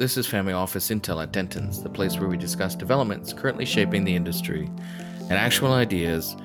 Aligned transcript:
This 0.00 0.16
is 0.16 0.26
Family 0.26 0.54
Office 0.54 0.88
Intel 0.88 1.22
at 1.22 1.30
Dentons, 1.30 1.82
the 1.82 1.90
place 1.90 2.18
where 2.18 2.26
we 2.30 2.38
discuss 2.38 2.74
developments 2.74 3.34
currently 3.34 3.66
shaping 3.66 4.02
the 4.02 4.16
industry 4.16 4.70
and 5.20 5.32
actual 5.32 5.74
ideas 5.74 6.36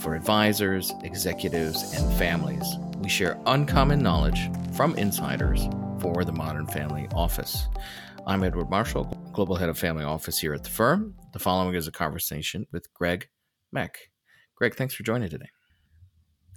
for 0.00 0.14
advisors, 0.14 0.90
executives, 1.02 1.92
and 1.92 2.10
families. 2.14 2.64
We 3.02 3.10
share 3.10 3.38
uncommon 3.44 4.02
knowledge 4.02 4.48
from 4.74 4.96
insiders 4.96 5.68
for 6.00 6.24
the 6.24 6.32
modern 6.32 6.66
family 6.66 7.06
office. 7.14 7.68
I'm 8.26 8.44
Edward 8.44 8.70
Marshall, 8.70 9.04
Global 9.34 9.56
Head 9.56 9.68
of 9.68 9.76
Family 9.76 10.04
Office 10.04 10.38
here 10.38 10.54
at 10.54 10.64
the 10.64 10.70
firm. 10.70 11.14
The 11.34 11.38
following 11.38 11.74
is 11.74 11.86
a 11.86 11.92
conversation 11.92 12.66
with 12.72 12.90
Greg 12.94 13.28
Mech. 13.72 14.08
Greg, 14.54 14.74
thanks 14.74 14.94
for 14.94 15.02
joining 15.02 15.28
today. 15.28 15.50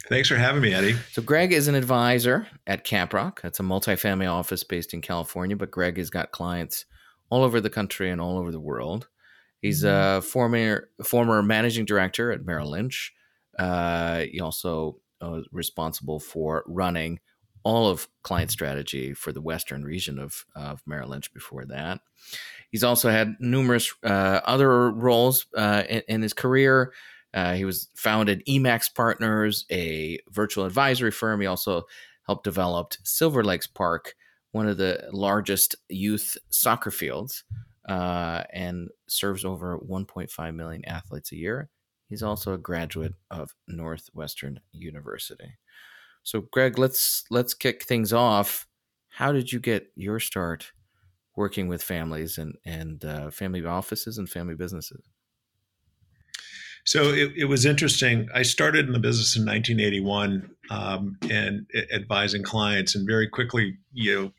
Thanks 0.07 0.29
for 0.29 0.35
having 0.35 0.61
me, 0.61 0.73
Eddie. 0.73 0.95
So, 1.11 1.21
Greg 1.21 1.51
is 1.51 1.67
an 1.67 1.75
advisor 1.75 2.47
at 2.67 2.85
Caprock. 2.85 3.41
That's 3.41 3.59
a 3.59 3.63
multifamily 3.63 4.31
office 4.31 4.63
based 4.63 4.93
in 4.93 5.01
California, 5.01 5.55
but 5.55 5.71
Greg 5.71 5.97
has 5.97 6.09
got 6.09 6.31
clients 6.31 6.85
all 7.29 7.43
over 7.43 7.59
the 7.59 7.69
country 7.69 8.09
and 8.09 8.21
all 8.21 8.37
over 8.37 8.51
the 8.51 8.59
world. 8.59 9.07
He's 9.61 9.83
mm-hmm. 9.83 10.19
a 10.19 10.21
former 10.21 10.89
former 11.03 11.41
managing 11.41 11.85
director 11.85 12.31
at 12.31 12.45
Merrill 12.45 12.71
Lynch. 12.71 13.13
Uh, 13.57 14.25
he 14.31 14.39
also 14.39 14.99
uh, 15.23 15.29
was 15.29 15.47
responsible 15.51 16.19
for 16.19 16.63
running 16.67 17.19
all 17.63 17.89
of 17.89 18.07
client 18.21 18.51
strategy 18.51 19.13
for 19.13 19.31
the 19.31 19.41
western 19.41 19.83
region 19.83 20.19
of, 20.19 20.45
of 20.55 20.83
Merrill 20.85 21.09
Lynch 21.09 21.33
before 21.33 21.65
that. 21.65 21.99
He's 22.69 22.83
also 22.83 23.09
had 23.09 23.35
numerous 23.39 23.91
uh, 24.03 24.41
other 24.45 24.91
roles 24.91 25.47
uh, 25.57 25.83
in, 25.89 26.03
in, 26.07 26.21
his 26.21 26.33
career. 26.33 26.93
Uh, 27.35 27.55
he 27.55 27.65
was 27.65 27.89
founded 27.95 28.43
Emax 28.47 28.93
Partners, 28.93 29.65
a 29.71 30.19
virtual 30.31 30.65
advisory 30.65 31.11
firm. 31.11 31.41
He 31.41 31.47
also 31.47 31.83
helped 32.25 32.45
develop 32.45 32.93
Silver 33.03 33.43
Lakes 33.43 33.67
Park, 33.67 34.15
one 34.53 34.67
of 34.67 34.77
the 34.77 35.09
largest 35.11 35.75
youth 35.89 36.37
soccer 36.49 36.91
fields, 36.91 37.43
uh, 37.89 38.43
and 38.53 38.89
serves 39.07 39.45
over 39.45 39.77
1.5 39.79 40.55
million 40.55 40.85
athletes 40.85 41.31
a 41.33 41.37
year. 41.37 41.69
He's 42.09 42.23
also 42.23 42.53
a 42.53 42.57
graduate 42.57 43.15
of 43.31 43.53
Northwestern 43.67 44.61
University. 44.71 45.57
So, 46.23 46.41
Greg, 46.51 46.77
let's 46.79 47.23
let's 47.29 47.53
kick 47.53 47.83
things 47.83 48.13
off. 48.13 48.67
How 49.09 49.31
did 49.31 49.51
you 49.51 49.59
get 49.59 49.91
your 49.95 50.19
start 50.19 50.71
working 51.35 51.67
with 51.67 51.83
families 51.83 52.37
and 52.37 52.57
and 52.65 53.03
uh, 53.05 53.31
family 53.31 53.65
offices 53.65 54.17
and 54.17 54.29
family 54.29 54.55
businesses? 54.55 55.03
So 56.85 57.09
it, 57.09 57.31
it, 57.35 57.45
was 57.45 57.65
interesting. 57.65 58.29
I 58.33 58.43
started 58.43 58.85
in 58.85 58.93
the 58.93 58.99
business 58.99 59.35
in 59.35 59.41
1981 59.43 60.51
um, 60.69 61.17
and 61.29 61.65
advising 61.91 62.43
clients, 62.43 62.93
and 62.93 63.07
very 63.07 63.27
quickly, 63.27 63.77
you 63.91 64.15
know, 64.15 64.31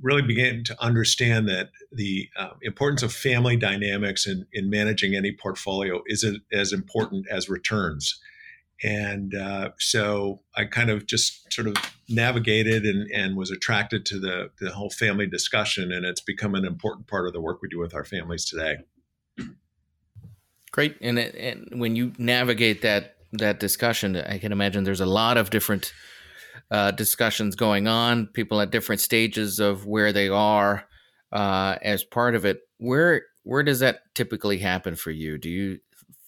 really 0.00 0.22
began 0.22 0.64
to 0.64 0.82
understand 0.82 1.46
that 1.48 1.68
the 1.92 2.28
uh, 2.38 2.50
importance 2.62 3.02
of 3.02 3.12
family 3.12 3.56
dynamics 3.56 4.26
in, 4.26 4.46
in 4.54 4.70
managing 4.70 5.14
any 5.14 5.30
portfolio 5.30 6.02
is 6.06 6.24
as 6.52 6.72
important 6.72 7.26
as 7.30 7.50
returns. 7.50 8.18
And 8.82 9.34
uh, 9.34 9.72
so 9.78 10.40
I 10.56 10.64
kind 10.64 10.88
of 10.88 11.04
just 11.04 11.52
sort 11.52 11.66
of 11.66 11.74
navigated 12.08 12.86
and, 12.86 13.10
and 13.10 13.36
was 13.36 13.50
attracted 13.50 14.06
to 14.06 14.18
the, 14.18 14.50
the 14.58 14.70
whole 14.70 14.88
family 14.88 15.26
discussion. 15.26 15.92
And 15.92 16.06
it's 16.06 16.22
become 16.22 16.54
an 16.54 16.64
important 16.64 17.08
part 17.08 17.26
of 17.26 17.34
the 17.34 17.42
work 17.42 17.60
we 17.60 17.68
do 17.68 17.78
with 17.78 17.94
our 17.94 18.04
families 18.04 18.46
today. 18.46 18.78
Great. 20.80 20.96
And, 21.02 21.18
and 21.18 21.78
when 21.78 21.94
you 21.94 22.14
navigate 22.16 22.80
that, 22.80 23.16
that 23.32 23.60
discussion, 23.60 24.16
I 24.16 24.38
can 24.38 24.50
imagine 24.50 24.82
there's 24.82 25.02
a 25.02 25.04
lot 25.04 25.36
of 25.36 25.50
different 25.50 25.92
uh, 26.70 26.92
discussions 26.92 27.54
going 27.54 27.86
on, 27.86 28.28
people 28.28 28.62
at 28.62 28.70
different 28.70 29.02
stages 29.02 29.58
of 29.58 29.84
where 29.84 30.10
they 30.10 30.30
are 30.30 30.86
uh, 31.32 31.76
as 31.82 32.02
part 32.02 32.34
of 32.34 32.46
it. 32.46 32.62
Where 32.78 33.26
where 33.42 33.62
does 33.62 33.80
that 33.80 34.14
typically 34.14 34.56
happen 34.56 34.94
for 34.94 35.10
you? 35.10 35.36
Do 35.36 35.50
you 35.50 35.80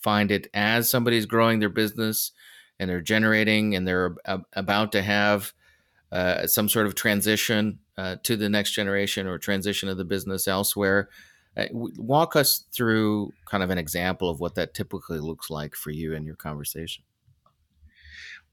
find 0.03 0.31
it 0.31 0.49
as 0.53 0.91
somebody's 0.91 1.25
growing 1.25 1.61
their 1.61 1.71
business 1.71 2.33
and 2.79 2.91
they're 2.91 3.01
generating 3.01 3.75
and 3.75 3.89
they're 3.89 4.17
ab- 4.27 4.45
about 4.53 4.93
to 4.93 5.01
have 5.01 5.55
uh, 6.11 6.47
some 6.47 6.69
sort 6.69 6.87
of 6.87 6.95
transition 6.95 7.79
uh, 7.97 8.17
to 8.25 8.37
the 8.37 8.51
next 8.51 8.73
generation 8.73 9.27
or 9.27 9.39
transition 9.39 9.89
of 9.89 9.97
the 9.97 10.05
business 10.05 10.47
elsewhere? 10.47 11.09
Uh, 11.57 11.67
walk 11.73 12.35
us 12.35 12.65
through 12.75 13.31
kind 13.47 13.63
of 13.63 13.71
an 13.71 13.79
example 13.79 14.31
of 14.31 14.41
what 14.41 14.55
that 14.55 14.73
typically 14.73 15.19
looks 15.19 15.51
like 15.51 15.75
for 15.75 15.91
you 15.91 16.15
in 16.15 16.25
your 16.25 16.37
conversation. 16.37 17.05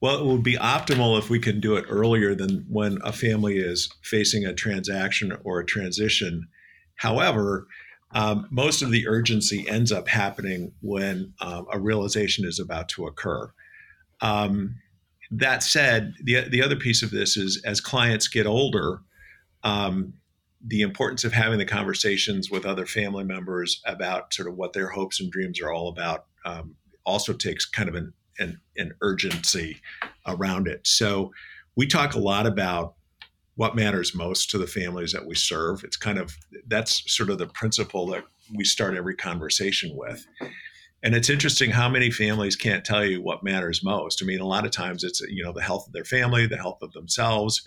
Well, 0.00 0.18
it 0.18 0.26
would 0.26 0.42
be 0.42 0.56
optimal 0.56 1.18
if 1.18 1.28
we 1.28 1.38
can 1.38 1.60
do 1.60 1.76
it 1.76 1.84
earlier 1.88 2.34
than 2.34 2.64
when 2.68 2.98
a 3.04 3.12
family 3.12 3.58
is 3.58 3.90
facing 4.02 4.44
a 4.44 4.54
transaction 4.54 5.36
or 5.44 5.60
a 5.60 5.66
transition. 5.66 6.48
However, 6.96 7.66
um, 8.12 8.48
most 8.50 8.82
of 8.82 8.90
the 8.90 9.06
urgency 9.06 9.68
ends 9.68 9.92
up 9.92 10.08
happening 10.08 10.72
when 10.80 11.34
um, 11.40 11.66
a 11.72 11.78
realization 11.78 12.46
is 12.46 12.58
about 12.58 12.88
to 12.90 13.06
occur. 13.06 13.52
Um, 14.20 14.76
that 15.30 15.62
said, 15.62 16.14
the, 16.22 16.48
the 16.48 16.62
other 16.62 16.76
piece 16.76 17.02
of 17.02 17.10
this 17.10 17.36
is 17.36 17.62
as 17.64 17.80
clients 17.80 18.26
get 18.26 18.46
older, 18.46 19.00
um, 19.62 20.14
the 20.64 20.82
importance 20.82 21.24
of 21.24 21.32
having 21.32 21.58
the 21.58 21.64
conversations 21.64 22.50
with 22.50 22.66
other 22.66 22.86
family 22.86 23.24
members 23.24 23.80
about 23.86 24.34
sort 24.34 24.48
of 24.48 24.56
what 24.56 24.72
their 24.72 24.88
hopes 24.88 25.20
and 25.20 25.32
dreams 25.32 25.60
are 25.60 25.72
all 25.72 25.88
about 25.88 26.26
um, 26.44 26.74
also 27.04 27.32
takes 27.32 27.64
kind 27.64 27.88
of 27.88 27.94
an 27.94 28.12
and, 28.38 28.58
and 28.76 28.92
urgency 29.02 29.80
around 30.26 30.66
it. 30.66 30.86
So 30.86 31.32
we 31.76 31.86
talk 31.86 32.14
a 32.14 32.18
lot 32.18 32.46
about 32.46 32.94
what 33.54 33.76
matters 33.76 34.14
most 34.14 34.50
to 34.50 34.58
the 34.58 34.66
families 34.66 35.12
that 35.12 35.26
we 35.26 35.34
serve. 35.34 35.84
It's 35.84 35.96
kind 35.96 36.18
of 36.18 36.36
that's 36.66 37.02
sort 37.12 37.30
of 37.30 37.38
the 37.38 37.46
principle 37.46 38.06
that 38.08 38.24
we 38.54 38.64
start 38.64 38.96
every 38.96 39.14
conversation 39.14 39.92
with. 39.94 40.26
And 41.02 41.14
it's 41.14 41.30
interesting 41.30 41.70
how 41.70 41.88
many 41.88 42.10
families 42.10 42.56
can't 42.56 42.84
tell 42.84 43.04
you 43.04 43.22
what 43.22 43.42
matters 43.42 43.82
most. 43.82 44.22
I 44.22 44.26
mean, 44.26 44.40
a 44.40 44.46
lot 44.46 44.64
of 44.64 44.70
times 44.70 45.04
it's 45.04 45.20
you 45.20 45.44
know 45.44 45.52
the 45.52 45.62
health 45.62 45.86
of 45.86 45.92
their 45.92 46.04
family, 46.04 46.46
the 46.46 46.56
health 46.56 46.78
of 46.82 46.92
themselves, 46.92 47.62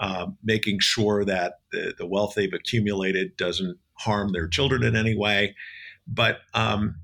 um, 0.00 0.38
making 0.42 0.78
sure 0.80 1.24
that 1.26 1.60
the, 1.72 1.94
the, 1.98 2.06
wealth 2.06 2.32
they've 2.34 2.52
accumulated 2.52 3.36
doesn't 3.36 3.78
harm 3.98 4.32
their 4.32 4.48
children 4.48 4.82
in 4.82 4.96
any 4.96 5.14
way. 5.14 5.54
But 6.08 6.38
um, 6.54 6.96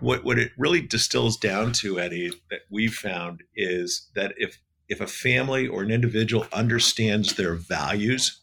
what 0.00 0.22
what 0.22 0.38
it 0.38 0.52
really 0.58 0.82
distills 0.82 1.36
down 1.38 1.72
to, 1.74 1.98
Eddie, 1.98 2.30
that 2.50 2.60
we've 2.70 2.94
found 2.94 3.42
is 3.56 4.08
that 4.14 4.34
if 4.36 4.60
if 4.88 5.00
a 5.00 5.06
family 5.06 5.66
or 5.66 5.82
an 5.82 5.90
individual 5.90 6.46
understands 6.52 7.34
their 7.34 7.54
values, 7.54 8.40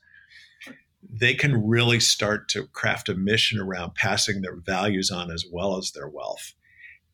they 1.08 1.36
can 1.36 1.68
really 1.68 2.00
start 2.00 2.50
to 2.50 2.66
craft 2.68 3.10
a 3.10 3.16
mission 3.16 3.60
around 3.60 3.94
passing 3.94 4.42
their 4.42 4.56
values 4.56 5.12
on 5.12 5.30
as 5.30 5.46
well 5.52 5.78
as 5.78 5.92
their 5.92 6.10
wealth. 6.10 6.54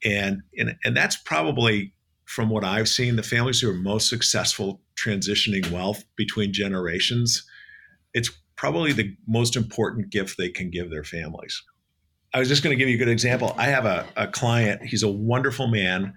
And 0.04 0.44
and, 0.58 0.78
and 0.86 0.96
that's 0.96 1.18
probably 1.18 1.94
from 2.24 2.50
what 2.50 2.64
I've 2.64 2.90
seen, 2.90 3.18
the 3.18 3.24
families 3.24 3.60
who 3.60 3.70
are 3.70 3.74
most 3.74 4.10
successful 4.10 4.82
transitioning 4.98 5.70
wealth 5.72 6.04
between 6.16 6.54
generations, 6.54 7.46
it's 8.14 8.32
probably 8.56 8.94
the 8.94 9.16
most 9.28 9.56
important 9.56 10.10
gift 10.10 10.38
they 10.38 10.50
can 10.50 10.70
give 10.70 10.90
their 10.90 11.04
families. 11.04 11.62
I 12.34 12.40
was 12.40 12.48
just 12.48 12.64
going 12.64 12.78
to 12.78 12.78
give 12.78 12.90
you 12.90 12.96
a 12.96 13.00
good 13.00 13.10
example. 13.10 13.56
I 13.58 13.66
have 13.66 13.86
a, 13.86 14.06
a 14.18 14.28
client, 14.28 14.82
he's 14.84 15.04
a 15.04 15.12
wonderful 15.12 15.68
man. 15.68 16.14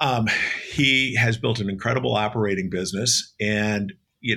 Um, 0.00 0.28
he 0.72 1.14
has 1.14 1.36
built 1.36 1.60
an 1.60 1.68
incredible 1.68 2.14
operating 2.14 2.70
business. 2.70 3.34
And 3.40 3.92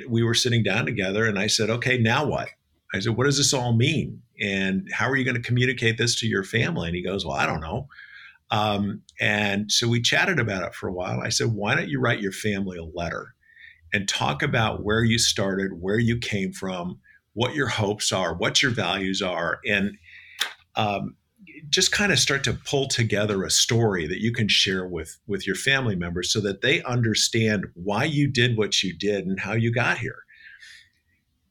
we 0.09 0.23
were 0.23 0.33
sitting 0.33 0.63
down 0.63 0.85
together, 0.85 1.25
and 1.25 1.39
I 1.39 1.47
said, 1.47 1.69
Okay, 1.69 1.97
now 1.97 2.25
what? 2.25 2.49
I 2.93 2.99
said, 2.99 3.15
What 3.15 3.25
does 3.25 3.37
this 3.37 3.53
all 3.53 3.75
mean? 3.75 4.21
And 4.41 4.87
how 4.93 5.09
are 5.09 5.15
you 5.15 5.23
going 5.23 5.41
to 5.41 5.41
communicate 5.41 5.97
this 5.97 6.19
to 6.19 6.27
your 6.27 6.43
family? 6.43 6.87
And 6.87 6.95
he 6.95 7.03
goes, 7.03 7.25
Well, 7.25 7.35
I 7.35 7.45
don't 7.45 7.61
know. 7.61 7.87
Um, 8.49 9.01
and 9.19 9.71
so 9.71 9.87
we 9.87 10.01
chatted 10.01 10.39
about 10.39 10.63
it 10.63 10.73
for 10.73 10.87
a 10.87 10.93
while. 10.93 11.19
I 11.19 11.29
said, 11.29 11.47
Why 11.47 11.75
don't 11.75 11.89
you 11.89 11.99
write 11.99 12.21
your 12.21 12.31
family 12.31 12.77
a 12.77 12.83
letter 12.83 13.35
and 13.93 14.07
talk 14.07 14.41
about 14.41 14.83
where 14.83 15.03
you 15.03 15.17
started, 15.17 15.81
where 15.81 15.99
you 15.99 16.17
came 16.17 16.51
from, 16.51 16.99
what 17.33 17.55
your 17.55 17.67
hopes 17.67 18.11
are, 18.11 18.33
what 18.33 18.61
your 18.61 18.71
values 18.71 19.21
are, 19.21 19.59
and 19.65 19.97
um, 20.75 21.15
just 21.69 21.91
kind 21.91 22.11
of 22.11 22.19
start 22.19 22.43
to 22.43 22.53
pull 22.53 22.87
together 22.87 23.43
a 23.43 23.49
story 23.49 24.07
that 24.07 24.21
you 24.21 24.31
can 24.31 24.47
share 24.47 24.87
with 24.87 25.19
with 25.27 25.45
your 25.45 25.55
family 25.55 25.95
members 25.95 26.31
so 26.31 26.39
that 26.41 26.61
they 26.61 26.81
understand 26.83 27.65
why 27.73 28.03
you 28.03 28.27
did 28.27 28.57
what 28.57 28.83
you 28.83 28.93
did 28.97 29.25
and 29.25 29.39
how 29.39 29.53
you 29.53 29.71
got 29.71 29.97
here 29.97 30.23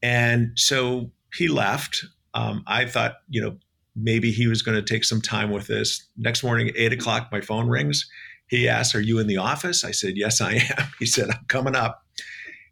and 0.01 0.51
so 0.55 1.11
he 1.33 1.47
left 1.47 2.05
um, 2.33 2.63
i 2.67 2.85
thought 2.85 3.15
you 3.29 3.41
know 3.41 3.57
maybe 3.99 4.31
he 4.31 4.47
was 4.47 4.61
going 4.61 4.77
to 4.77 4.93
take 4.93 5.03
some 5.03 5.21
time 5.21 5.49
with 5.49 5.67
this 5.67 6.07
next 6.17 6.43
morning 6.43 6.71
8 6.75 6.93
o'clock 6.93 7.29
my 7.31 7.41
phone 7.41 7.67
rings 7.67 8.09
he 8.47 8.69
asks, 8.69 8.95
are 8.95 9.01
you 9.01 9.19
in 9.19 9.27
the 9.27 9.37
office 9.37 9.83
i 9.83 9.91
said 9.91 10.13
yes 10.15 10.41
i 10.41 10.53
am 10.53 10.87
he 10.99 11.05
said 11.05 11.29
i'm 11.29 11.45
coming 11.47 11.75
up 11.75 12.03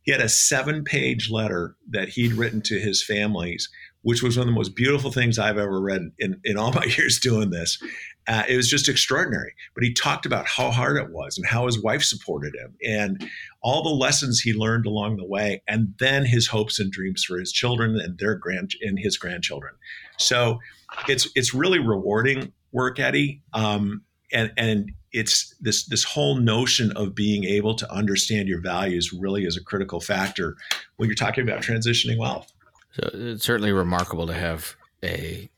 he 0.04 0.12
had 0.12 0.22
a 0.22 0.30
seven 0.30 0.84
page 0.84 1.30
letter 1.32 1.76
that 1.90 2.10
he'd 2.10 2.34
written 2.34 2.62
to 2.62 2.80
his 2.80 3.04
families 3.04 3.70
which 4.06 4.22
was 4.22 4.38
one 4.38 4.48
of 4.48 4.54
the 4.54 4.56
most 4.56 4.76
beautiful 4.76 5.12
things 5.12 5.40
I've 5.40 5.58
ever 5.58 5.82
read 5.82 6.12
in, 6.20 6.40
in 6.44 6.58
all 6.58 6.72
my 6.76 6.84
years 6.84 7.20
doing 7.20 7.50
this. 7.50 7.82
Uh, 8.28 8.44
it 8.48 8.56
was 8.56 8.70
just 8.70 8.88
extraordinary. 8.88 9.52
But 9.74 9.84
he 9.84 9.94
talked 9.94 10.28
about 10.28 10.46
how 10.46 10.70
hard 10.70 10.98
it 10.98 11.10
was 11.10 11.38
and 11.38 11.48
how 11.48 11.66
his 11.66 11.82
wife 11.82 12.04
supported 12.04 12.54
him 12.56 12.76
and 12.86 13.28
all 13.64 13.82
the 13.82 13.90
lessons 13.90 14.40
he 14.40 14.54
learned 14.54 14.86
along 14.86 15.18
the 15.18 15.26
way, 15.26 15.64
and 15.68 15.96
then 16.00 16.24
his 16.24 16.48
hopes 16.48 16.80
and 16.80 16.92
dreams 16.92 17.24
for 17.24 17.40
his 17.40 17.52
children 17.52 18.00
and 18.00 18.20
their 18.20 18.36
grand 18.36 18.72
and 18.82 19.00
his 19.00 19.18
grandchildren. 19.18 19.74
So 20.20 20.60
it's 21.08 21.28
it's 21.36 21.54
really 21.54 21.80
rewarding 21.80 22.52
work, 22.72 23.00
Eddie. 23.00 23.42
Um, 23.54 24.04
and 24.32 24.52
and 24.58 24.92
it's 25.12 25.56
this 25.62 25.86
this 25.86 26.04
whole 26.04 26.36
notion 26.36 26.92
of 26.94 27.16
being 27.16 27.46
able 27.46 27.76
to 27.76 27.92
understand 27.92 28.48
your 28.48 28.62
values 28.62 29.14
really 29.14 29.46
is 29.46 29.58
a 29.58 29.64
critical 29.64 30.02
factor 30.02 30.56
when 30.98 31.08
you're 31.08 31.16
talking 31.16 31.48
about 31.48 31.62
transitioning 31.62 32.18
wealth. 32.18 32.52
So 32.94 33.10
it's 33.14 33.46
certainly 33.46 33.72
remarkable 33.72 34.28
to 34.28 34.34
have 34.34 34.76
a 35.04 35.50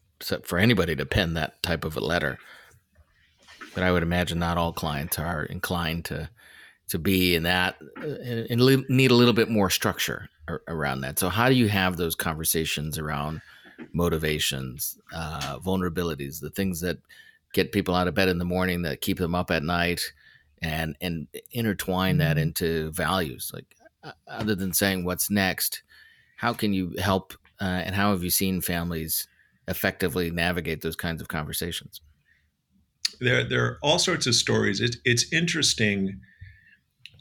for 0.43 0.57
anybody 0.57 0.95
to 0.95 1.05
pen 1.05 1.33
that 1.35 1.61
type 1.63 1.85
of 1.85 1.95
a 1.95 1.99
letter. 1.99 2.37
But 3.73 3.83
I 3.83 3.91
would 3.91 4.03
imagine 4.03 4.39
not 4.39 4.57
all 4.57 4.73
clients 4.73 5.19
are 5.19 5.43
inclined 5.43 6.05
to 6.05 6.29
to 6.89 6.99
be 6.99 7.35
in 7.35 7.43
that 7.43 7.75
and 7.97 8.87
need 8.89 9.11
a 9.11 9.15
little 9.15 9.33
bit 9.33 9.49
more 9.49 9.69
structure 9.69 10.29
around 10.67 11.01
that. 11.01 11.19
So 11.19 11.29
how 11.29 11.49
do 11.49 11.55
you 11.55 11.67
have 11.67 11.97
those 11.97 12.15
conversations 12.15 12.97
around 12.97 13.41
motivations, 13.93 14.97
uh, 15.13 15.59
vulnerabilities, 15.59 16.39
the 16.39 16.49
things 16.49 16.81
that 16.81 16.97
get 17.53 17.71
people 17.71 17.95
out 17.95 18.07
of 18.07 18.15
bed 18.15 18.29
in 18.29 18.37
the 18.37 18.45
morning, 18.45 18.81
that 18.83 19.01
keep 19.01 19.17
them 19.17 19.35
up 19.35 19.51
at 19.51 19.63
night, 19.63 20.01
and 20.61 20.95
and 21.01 21.27
intertwine 21.51 22.17
that 22.17 22.37
mm-hmm. 22.37 22.43
into 22.43 22.91
values? 22.91 23.51
Like 23.53 23.75
other 24.27 24.55
than 24.55 24.73
saying 24.73 25.05
what's 25.05 25.29
next, 25.29 25.83
how 26.37 26.53
can 26.53 26.73
you 26.73 26.93
help? 26.99 27.33
Uh, 27.59 27.81
and 27.85 27.95
how 27.95 28.11
have 28.11 28.23
you 28.23 28.29
seen 28.29 28.61
families 28.61 29.27
effectively 29.67 30.29
navigate 30.29 30.81
those 30.81 30.95
kinds 30.95 31.21
of 31.21 31.27
conversations? 31.27 32.01
There, 33.19 33.43
there 33.43 33.65
are 33.65 33.79
all 33.81 33.97
sorts 33.99 34.27
of 34.27 34.35
stories. 34.35 34.79
It's 34.79 34.97
it's 35.05 35.31
interesting. 35.33 36.19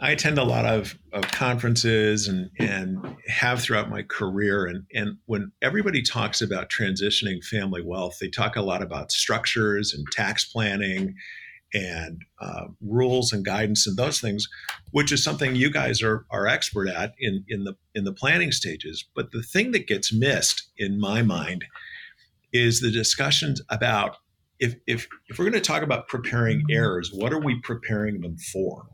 I 0.01 0.11
attend 0.11 0.39
a 0.39 0.45
lot 0.45 0.67
of, 0.67 0.99
of 1.13 1.27
conferences 1.29 2.29
and, 2.29 2.51
and 2.59 3.17
have 3.29 3.63
throughout 3.63 3.89
my 3.89 4.03
career. 4.03 4.67
And, 4.67 4.85
and 4.93 5.17
when 5.25 5.53
everybody 5.63 6.03
talks 6.03 6.43
about 6.43 6.69
transitioning 6.69 7.43
family 7.43 7.83
wealth, 7.83 8.19
they 8.21 8.29
talk 8.29 8.57
a 8.57 8.63
lot 8.63 8.83
about 8.83 9.11
structures 9.11 9.95
and 9.95 10.07
tax 10.13 10.45
planning 10.45 11.15
and 11.73 12.23
uh, 12.41 12.67
rules 12.81 13.33
and 13.33 13.45
guidance 13.45 13.87
and 13.87 13.97
those 13.97 14.21
things, 14.21 14.49
which 14.91 15.13
is 15.13 15.25
something 15.25 15.57
you 15.57 15.71
guys 15.71 16.03
are, 16.03 16.27
are 16.31 16.47
expert 16.47 16.89
at 16.89 17.15
in, 17.19 17.45
in 17.49 17.65
the 17.65 17.75
in 17.95 18.05
the 18.05 18.13
planning 18.13 18.53
stages. 18.53 19.05
But 19.15 19.33
the 19.33 19.43
thing 19.43 19.73
that 19.73 19.87
gets 19.87 20.13
missed 20.13 20.69
in 20.77 21.01
my 21.01 21.23
mind 21.23 21.65
is 22.53 22.81
the 22.81 22.91
discussions 22.91 23.61
about 23.69 24.17
if 24.59 24.77
if 24.87 25.09
if 25.29 25.39
we're 25.39 25.45
going 25.45 25.53
to 25.55 25.61
talk 25.61 25.83
about 25.83 26.09
preparing 26.09 26.65
heirs, 26.71 27.11
what 27.13 27.33
are 27.33 27.41
we 27.41 27.61
preparing 27.61 28.21
them 28.21 28.37
for? 28.37 28.87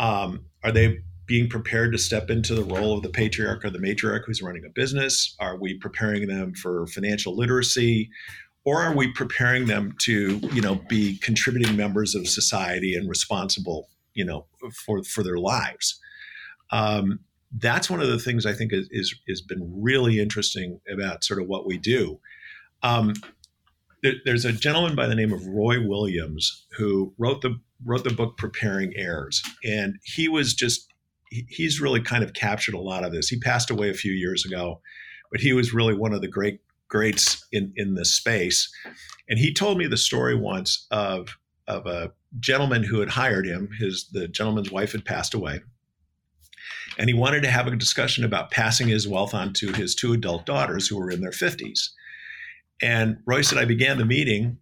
Um, 0.00 0.44
are 0.64 0.72
they 0.72 1.00
being 1.26 1.48
prepared 1.48 1.92
to 1.92 1.98
step 1.98 2.30
into 2.30 2.54
the 2.54 2.64
role 2.64 2.96
of 2.96 3.02
the 3.02 3.10
patriarch 3.10 3.64
or 3.64 3.70
the 3.70 3.78
matriarch 3.78 4.24
who's 4.26 4.42
running 4.42 4.64
a 4.64 4.70
business? 4.70 5.36
Are 5.40 5.56
we 5.56 5.74
preparing 5.74 6.26
them 6.26 6.54
for 6.54 6.86
financial 6.86 7.36
literacy? 7.36 8.10
or 8.68 8.82
are 8.82 8.94
we 8.94 9.10
preparing 9.12 9.66
them 9.66 9.94
to 9.98 10.38
you 10.52 10.60
know 10.60 10.74
be 10.88 11.16
contributing 11.18 11.74
members 11.74 12.14
of 12.14 12.28
society 12.28 12.94
and 12.94 13.08
responsible 13.08 13.88
you 14.12 14.24
know 14.24 14.46
for 14.74 15.02
for 15.04 15.22
their 15.22 15.38
lives 15.38 15.98
um, 16.70 17.20
that's 17.56 17.88
one 17.88 18.00
of 18.00 18.08
the 18.08 18.18
things 18.18 18.44
i 18.44 18.52
think 18.52 18.72
is, 18.72 18.86
is 18.90 19.14
has 19.26 19.40
been 19.40 19.72
really 19.74 20.20
interesting 20.20 20.80
about 20.92 21.24
sort 21.24 21.40
of 21.40 21.48
what 21.48 21.66
we 21.66 21.78
do 21.78 22.20
um, 22.82 23.14
there, 24.02 24.14
there's 24.24 24.44
a 24.44 24.52
gentleman 24.52 24.94
by 24.94 25.06
the 25.06 25.14
name 25.14 25.32
of 25.32 25.46
roy 25.46 25.84
williams 25.86 26.66
who 26.76 27.12
wrote 27.18 27.42
the 27.42 27.58
wrote 27.84 28.04
the 28.04 28.12
book 28.12 28.36
preparing 28.36 28.92
heirs 28.96 29.42
and 29.64 29.96
he 30.02 30.28
was 30.28 30.54
just 30.54 30.92
he's 31.30 31.80
really 31.80 32.00
kind 32.00 32.24
of 32.24 32.32
captured 32.32 32.74
a 32.74 32.80
lot 32.80 33.04
of 33.04 33.12
this 33.12 33.28
he 33.28 33.38
passed 33.38 33.70
away 33.70 33.90
a 33.90 33.94
few 33.94 34.12
years 34.12 34.44
ago 34.44 34.80
but 35.30 35.40
he 35.40 35.52
was 35.52 35.74
really 35.74 35.94
one 35.94 36.12
of 36.12 36.20
the 36.20 36.28
great 36.28 36.60
greats 36.88 37.46
in 37.52 37.72
in 37.76 37.94
this 37.94 38.14
space. 38.14 38.70
And 39.28 39.38
he 39.38 39.52
told 39.52 39.78
me 39.78 39.86
the 39.86 39.96
story 39.96 40.34
once 40.34 40.86
of 40.90 41.38
of 41.66 41.86
a 41.86 42.12
gentleman 42.40 42.82
who 42.82 43.00
had 43.00 43.10
hired 43.10 43.46
him. 43.46 43.70
His 43.78 44.08
the 44.12 44.28
gentleman's 44.28 44.72
wife 44.72 44.92
had 44.92 45.04
passed 45.04 45.34
away, 45.34 45.60
and 46.98 47.08
he 47.08 47.14
wanted 47.14 47.42
to 47.42 47.50
have 47.50 47.66
a 47.66 47.76
discussion 47.76 48.24
about 48.24 48.50
passing 48.50 48.88
his 48.88 49.06
wealth 49.06 49.34
on 49.34 49.52
to 49.54 49.72
his 49.72 49.94
two 49.94 50.12
adult 50.12 50.46
daughters 50.46 50.88
who 50.88 50.96
were 50.96 51.10
in 51.10 51.20
their 51.20 51.32
fifties. 51.32 51.94
And 52.80 53.18
Roy 53.26 53.42
said, 53.42 53.58
I 53.58 53.64
began 53.64 53.98
the 53.98 54.04
meeting 54.04 54.58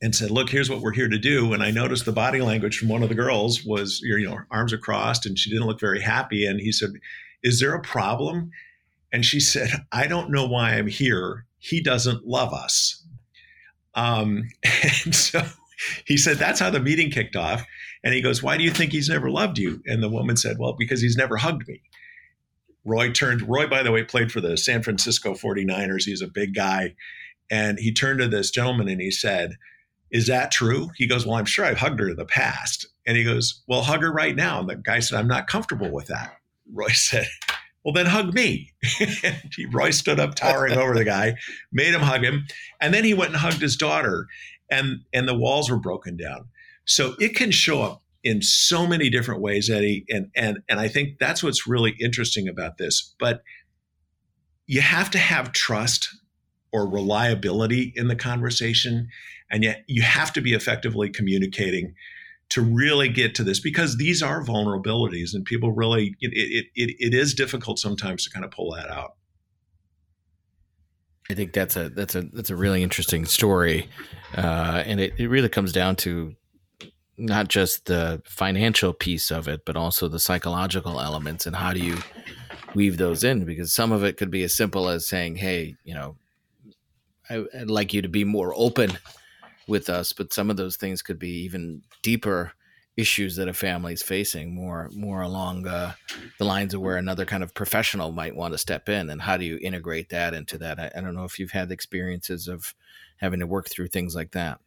and 0.00 0.14
said, 0.14 0.30
"Look, 0.30 0.50
here's 0.50 0.70
what 0.70 0.80
we're 0.80 0.92
here 0.92 1.08
to 1.08 1.18
do." 1.18 1.52
And 1.52 1.62
I 1.62 1.70
noticed 1.70 2.06
the 2.06 2.12
body 2.12 2.40
language 2.40 2.78
from 2.78 2.88
one 2.88 3.02
of 3.02 3.08
the 3.08 3.14
girls 3.14 3.64
was, 3.64 4.00
you 4.02 4.26
know, 4.26 4.38
arms 4.50 4.72
are 4.72 4.78
crossed, 4.78 5.26
and 5.26 5.38
she 5.38 5.50
didn't 5.50 5.66
look 5.66 5.80
very 5.80 6.00
happy. 6.00 6.46
And 6.46 6.60
he 6.60 6.72
said, 6.72 6.90
"Is 7.42 7.60
there 7.60 7.74
a 7.74 7.82
problem?" 7.82 8.50
And 9.12 9.24
she 9.24 9.40
said, 9.40 9.68
I 9.92 10.06
don't 10.06 10.30
know 10.30 10.46
why 10.46 10.72
I'm 10.72 10.86
here. 10.86 11.44
He 11.58 11.82
doesn't 11.82 12.26
love 12.26 12.52
us. 12.52 13.04
Um, 13.94 14.48
and 15.04 15.14
so 15.14 15.42
he 16.06 16.16
said, 16.16 16.38
That's 16.38 16.60
how 16.60 16.70
the 16.70 16.80
meeting 16.80 17.10
kicked 17.10 17.36
off. 17.36 17.64
And 18.02 18.14
he 18.14 18.22
goes, 18.22 18.42
Why 18.42 18.56
do 18.56 18.64
you 18.64 18.70
think 18.70 18.92
he's 18.92 19.08
never 19.08 19.30
loved 19.30 19.58
you? 19.58 19.82
And 19.86 20.02
the 20.02 20.08
woman 20.08 20.36
said, 20.36 20.56
Well, 20.58 20.74
because 20.78 21.02
he's 21.02 21.16
never 21.16 21.36
hugged 21.36 21.68
me. 21.68 21.82
Roy 22.84 23.10
turned, 23.10 23.48
Roy, 23.48 23.66
by 23.66 23.82
the 23.82 23.92
way, 23.92 24.02
played 24.02 24.32
for 24.32 24.40
the 24.40 24.56
San 24.56 24.82
Francisco 24.82 25.34
49ers. 25.34 26.04
He's 26.04 26.22
a 26.22 26.28
big 26.28 26.54
guy. 26.54 26.94
And 27.50 27.78
he 27.78 27.92
turned 27.92 28.20
to 28.20 28.28
this 28.28 28.50
gentleman 28.50 28.88
and 28.88 29.00
he 29.00 29.10
said, 29.10 29.52
Is 30.10 30.26
that 30.26 30.50
true? 30.50 30.90
He 30.96 31.06
goes, 31.06 31.26
Well, 31.26 31.36
I'm 31.36 31.44
sure 31.44 31.64
I've 31.64 31.78
hugged 31.78 32.00
her 32.00 32.10
in 32.10 32.16
the 32.16 32.24
past. 32.24 32.86
And 33.06 33.16
he 33.16 33.24
goes, 33.24 33.62
Well, 33.66 33.82
hug 33.82 34.02
her 34.02 34.12
right 34.12 34.34
now. 34.34 34.60
And 34.60 34.68
the 34.68 34.76
guy 34.76 35.00
said, 35.00 35.18
I'm 35.18 35.28
not 35.28 35.46
comfortable 35.46 35.90
with 35.90 36.06
that. 36.06 36.36
Roy 36.72 36.88
said, 36.92 37.26
well, 37.84 37.92
then 37.92 38.06
hug 38.06 38.32
me. 38.32 38.72
Roy 39.72 39.90
stood 39.90 40.20
up, 40.20 40.34
towering 40.34 40.76
over 40.78 40.94
the 40.94 41.04
guy, 41.04 41.34
made 41.72 41.94
him 41.94 42.00
hug 42.00 42.22
him, 42.22 42.46
and 42.80 42.94
then 42.94 43.04
he 43.04 43.14
went 43.14 43.32
and 43.32 43.40
hugged 43.40 43.60
his 43.60 43.76
daughter, 43.76 44.26
and 44.70 45.00
and 45.12 45.28
the 45.28 45.36
walls 45.36 45.70
were 45.70 45.80
broken 45.80 46.16
down. 46.16 46.48
So 46.84 47.14
it 47.18 47.34
can 47.34 47.50
show 47.50 47.82
up 47.82 48.02
in 48.24 48.42
so 48.42 48.86
many 48.86 49.10
different 49.10 49.40
ways, 49.40 49.68
Eddie, 49.68 50.04
and 50.08 50.30
and 50.34 50.58
and 50.68 50.80
I 50.80 50.88
think 50.88 51.18
that's 51.18 51.42
what's 51.42 51.66
really 51.66 51.94
interesting 52.00 52.48
about 52.48 52.78
this. 52.78 53.14
But 53.18 53.42
you 54.66 54.80
have 54.80 55.10
to 55.10 55.18
have 55.18 55.52
trust 55.52 56.08
or 56.72 56.88
reliability 56.88 57.92
in 57.96 58.08
the 58.08 58.16
conversation, 58.16 59.08
and 59.50 59.62
yet 59.62 59.84
you 59.86 60.02
have 60.02 60.32
to 60.34 60.40
be 60.40 60.54
effectively 60.54 61.10
communicating 61.10 61.94
to 62.52 62.60
really 62.60 63.08
get 63.08 63.34
to 63.34 63.44
this 63.44 63.60
because 63.60 63.96
these 63.96 64.22
are 64.22 64.44
vulnerabilities 64.44 65.32
and 65.32 65.44
people 65.46 65.72
really 65.72 66.14
it, 66.20 66.32
it, 66.34 66.66
it, 66.74 66.96
it 66.98 67.14
is 67.14 67.32
difficult 67.32 67.78
sometimes 67.78 68.24
to 68.24 68.30
kind 68.30 68.44
of 68.44 68.50
pull 68.50 68.70
that 68.74 68.90
out 68.90 69.14
i 71.30 71.34
think 71.34 71.54
that's 71.54 71.76
a 71.76 71.88
that's 71.88 72.14
a 72.14 72.20
that's 72.34 72.50
a 72.50 72.56
really 72.56 72.82
interesting 72.82 73.24
story 73.24 73.88
uh, 74.36 74.82
and 74.84 75.00
it, 75.00 75.14
it 75.16 75.28
really 75.28 75.48
comes 75.48 75.72
down 75.72 75.96
to 75.96 76.34
not 77.18 77.48
just 77.48 77.86
the 77.86 78.22
financial 78.24 78.92
piece 78.92 79.30
of 79.30 79.48
it 79.48 79.64
but 79.64 79.76
also 79.76 80.08
the 80.08 80.18
psychological 80.18 81.00
elements 81.00 81.46
and 81.46 81.56
how 81.56 81.72
do 81.72 81.80
you 81.80 81.98
weave 82.74 82.96
those 82.96 83.22
in 83.22 83.44
because 83.44 83.72
some 83.72 83.92
of 83.92 84.02
it 84.02 84.16
could 84.16 84.30
be 84.30 84.42
as 84.42 84.54
simple 84.54 84.88
as 84.88 85.06
saying 85.06 85.36
hey 85.36 85.76
you 85.84 85.94
know 85.94 86.16
I, 87.28 87.44
i'd 87.60 87.70
like 87.70 87.92
you 87.92 88.02
to 88.02 88.08
be 88.08 88.24
more 88.24 88.54
open 88.56 88.98
with 89.66 89.88
us, 89.88 90.12
but 90.12 90.32
some 90.32 90.50
of 90.50 90.56
those 90.56 90.76
things 90.76 91.02
could 91.02 91.18
be 91.18 91.42
even 91.44 91.82
deeper 92.02 92.52
issues 92.96 93.36
that 93.36 93.48
a 93.48 93.54
family 93.54 93.94
is 93.94 94.02
facing, 94.02 94.54
more 94.54 94.90
more 94.94 95.22
along 95.22 95.66
uh, 95.66 95.94
the 96.38 96.44
lines 96.44 96.74
of 96.74 96.80
where 96.80 96.96
another 96.96 97.24
kind 97.24 97.42
of 97.42 97.54
professional 97.54 98.12
might 98.12 98.36
want 98.36 98.52
to 98.52 98.58
step 98.58 98.88
in, 98.88 99.08
and 99.10 99.22
how 99.22 99.36
do 99.36 99.44
you 99.44 99.58
integrate 99.62 100.10
that 100.10 100.34
into 100.34 100.58
that? 100.58 100.78
I, 100.78 100.90
I 100.94 101.00
don't 101.00 101.14
know 101.14 101.24
if 101.24 101.38
you've 101.38 101.52
had 101.52 101.72
experiences 101.72 102.48
of 102.48 102.74
having 103.16 103.40
to 103.40 103.46
work 103.46 103.68
through 103.68 103.88
things 103.88 104.14
like 104.14 104.32
that. 104.32 104.60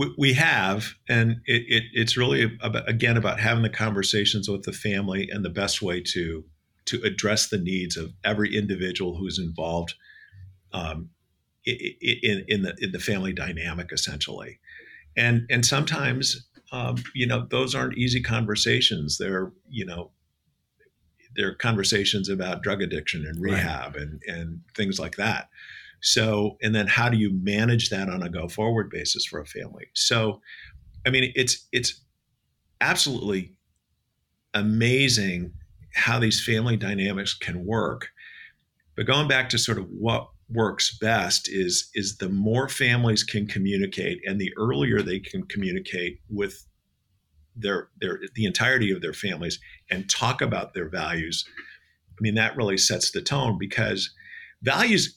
We, 0.00 0.14
we 0.16 0.32
have, 0.32 0.94
and 1.10 1.42
it, 1.44 1.62
it, 1.68 1.82
it's 1.92 2.16
really 2.16 2.56
about, 2.62 2.88
again 2.88 3.18
about 3.18 3.38
having 3.38 3.62
the 3.62 3.68
conversations 3.68 4.48
with 4.48 4.62
the 4.62 4.72
family 4.72 5.28
and 5.30 5.44
the 5.44 5.50
best 5.50 5.82
way 5.82 6.00
to 6.14 6.42
to 6.86 7.02
address 7.02 7.50
the 7.50 7.58
needs 7.58 7.98
of 7.98 8.14
every 8.24 8.56
individual 8.56 9.14
who's 9.14 9.38
involved 9.38 9.92
um, 10.72 11.10
in, 11.66 12.46
in 12.48 12.62
the 12.62 12.74
in 12.80 12.92
the 12.92 12.98
family 12.98 13.34
dynamic 13.34 13.92
essentially. 13.92 14.58
And 15.18 15.46
and 15.50 15.66
sometimes 15.66 16.46
um, 16.72 16.96
you 17.14 17.26
know 17.26 17.46
those 17.50 17.74
aren't 17.74 17.98
easy 17.98 18.22
conversations. 18.22 19.18
They're 19.18 19.52
you 19.68 19.84
know 19.84 20.12
they're 21.36 21.54
conversations 21.54 22.30
about 22.30 22.62
drug 22.62 22.80
addiction 22.80 23.26
and 23.26 23.38
rehab 23.38 23.96
right. 23.96 24.02
and 24.02 24.22
and 24.26 24.60
things 24.74 24.98
like 24.98 25.16
that 25.16 25.50
so 26.02 26.56
and 26.62 26.74
then 26.74 26.86
how 26.86 27.08
do 27.08 27.18
you 27.18 27.30
manage 27.42 27.90
that 27.90 28.08
on 28.08 28.22
a 28.22 28.28
go 28.28 28.48
forward 28.48 28.90
basis 28.90 29.24
for 29.24 29.40
a 29.40 29.46
family? 29.46 29.86
So 29.94 30.40
i 31.06 31.10
mean 31.10 31.32
it's 31.34 31.66
it's 31.72 32.02
absolutely 32.80 33.54
amazing 34.54 35.52
how 35.94 36.18
these 36.18 36.44
family 36.44 36.76
dynamics 36.76 37.34
can 37.34 37.64
work. 37.64 38.08
But 38.96 39.06
going 39.06 39.28
back 39.28 39.48
to 39.50 39.58
sort 39.58 39.78
of 39.78 39.86
what 39.90 40.28
works 40.48 40.96
best 40.98 41.48
is 41.48 41.90
is 41.94 42.16
the 42.16 42.28
more 42.28 42.68
families 42.68 43.22
can 43.22 43.46
communicate 43.46 44.20
and 44.26 44.40
the 44.40 44.52
earlier 44.58 45.00
they 45.00 45.20
can 45.20 45.44
communicate 45.44 46.18
with 46.28 46.66
their 47.54 47.88
their 48.00 48.20
the 48.34 48.44
entirety 48.44 48.90
of 48.90 49.00
their 49.00 49.12
families 49.12 49.60
and 49.90 50.10
talk 50.10 50.42
about 50.42 50.74
their 50.74 50.88
values 50.88 51.44
i 52.08 52.18
mean 52.20 52.34
that 52.34 52.56
really 52.56 52.76
sets 52.76 53.12
the 53.12 53.22
tone 53.22 53.58
because 53.60 54.12
values 54.62 55.16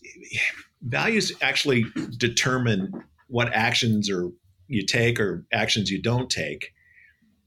values 0.81 1.31
actually 1.41 1.85
determine 2.17 2.91
what 3.27 3.53
actions 3.53 4.09
or 4.09 4.31
you 4.67 4.85
take 4.85 5.19
or 5.19 5.45
actions 5.53 5.89
you 5.89 6.01
don't 6.01 6.29
take. 6.29 6.73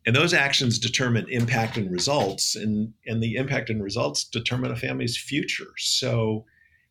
And 0.06 0.14
those 0.14 0.32
actions 0.32 0.78
determine 0.78 1.26
impact 1.28 1.76
and 1.76 1.90
results 1.90 2.54
and 2.56 2.92
and 3.06 3.22
the 3.22 3.36
impact 3.36 3.70
and 3.70 3.82
results 3.82 4.24
determine 4.24 4.70
a 4.70 4.76
family's 4.76 5.16
future. 5.16 5.72
So 5.78 6.44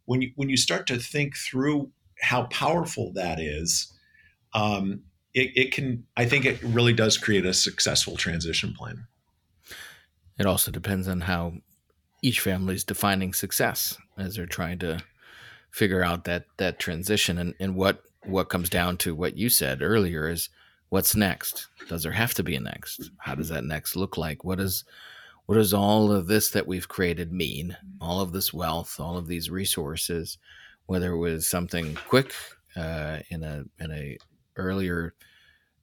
when 0.06 0.22
you 0.22 0.32
when 0.36 0.50
you 0.50 0.58
start 0.58 0.88
to 0.88 0.98
think 0.98 1.36
through 1.36 1.92
how 2.22 2.44
powerful 2.44 3.12
that 3.14 3.40
is 3.40 3.92
um, 4.54 5.02
it, 5.34 5.52
it 5.56 5.74
can 5.74 6.06
i 6.16 6.26
think 6.26 6.46
it 6.46 6.62
really 6.64 6.94
does 6.94 7.18
create 7.18 7.46
a 7.46 7.54
successful 7.54 8.16
transition 8.16 8.74
plan. 8.74 9.08
It 10.38 10.46
also 10.46 10.72
depends 10.72 11.08
on 11.08 11.22
how 11.22 11.54
each 12.26 12.40
family 12.40 12.74
is 12.74 12.84
defining 12.84 13.34
success 13.34 13.98
as 14.18 14.36
they're 14.36 14.48
trying 14.48 14.80
to 14.80 15.00
figure 15.70 16.04
out 16.04 16.24
that 16.24 16.46
that 16.58 16.80
transition. 16.80 17.38
And, 17.38 17.54
and 17.60 17.76
what 17.76 18.02
what 18.24 18.50
comes 18.50 18.68
down 18.68 18.98
to 18.98 19.14
what 19.14 19.38
you 19.38 19.48
said 19.48 19.84
earlier 19.84 20.28
is 20.28 20.50
what's 20.90 21.16
next? 21.16 21.68
Does 21.88 22.02
there 22.02 22.12
have 22.12 22.34
to 22.34 22.44
be 22.44 22.56
a 22.56 22.60
next? 22.60 23.12
How 23.20 23.36
does 23.36 23.50
that 23.50 23.64
next 23.64 23.96
look 23.96 24.18
like? 24.18 24.44
What 24.44 24.60
is 24.60 24.86
what 25.46 25.56
does 25.56 25.72
all 25.72 26.12
of 26.12 26.26
this 26.26 26.50
that 26.50 26.66
we've 26.66 26.88
created 26.88 27.32
mean? 27.32 27.78
All 28.02 28.20
of 28.22 28.32
this 28.32 28.52
wealth 28.52 29.00
all 29.00 29.18
of 29.18 29.28
these 29.28 29.52
resources 29.52 30.40
whether 30.88 31.12
it 31.12 31.18
was 31.18 31.48
something 31.48 31.96
quick 32.08 32.34
uh, 32.76 33.20
in 33.30 33.44
a 33.44 33.64
in 33.80 33.92
a 33.92 34.18
earlier 34.56 35.14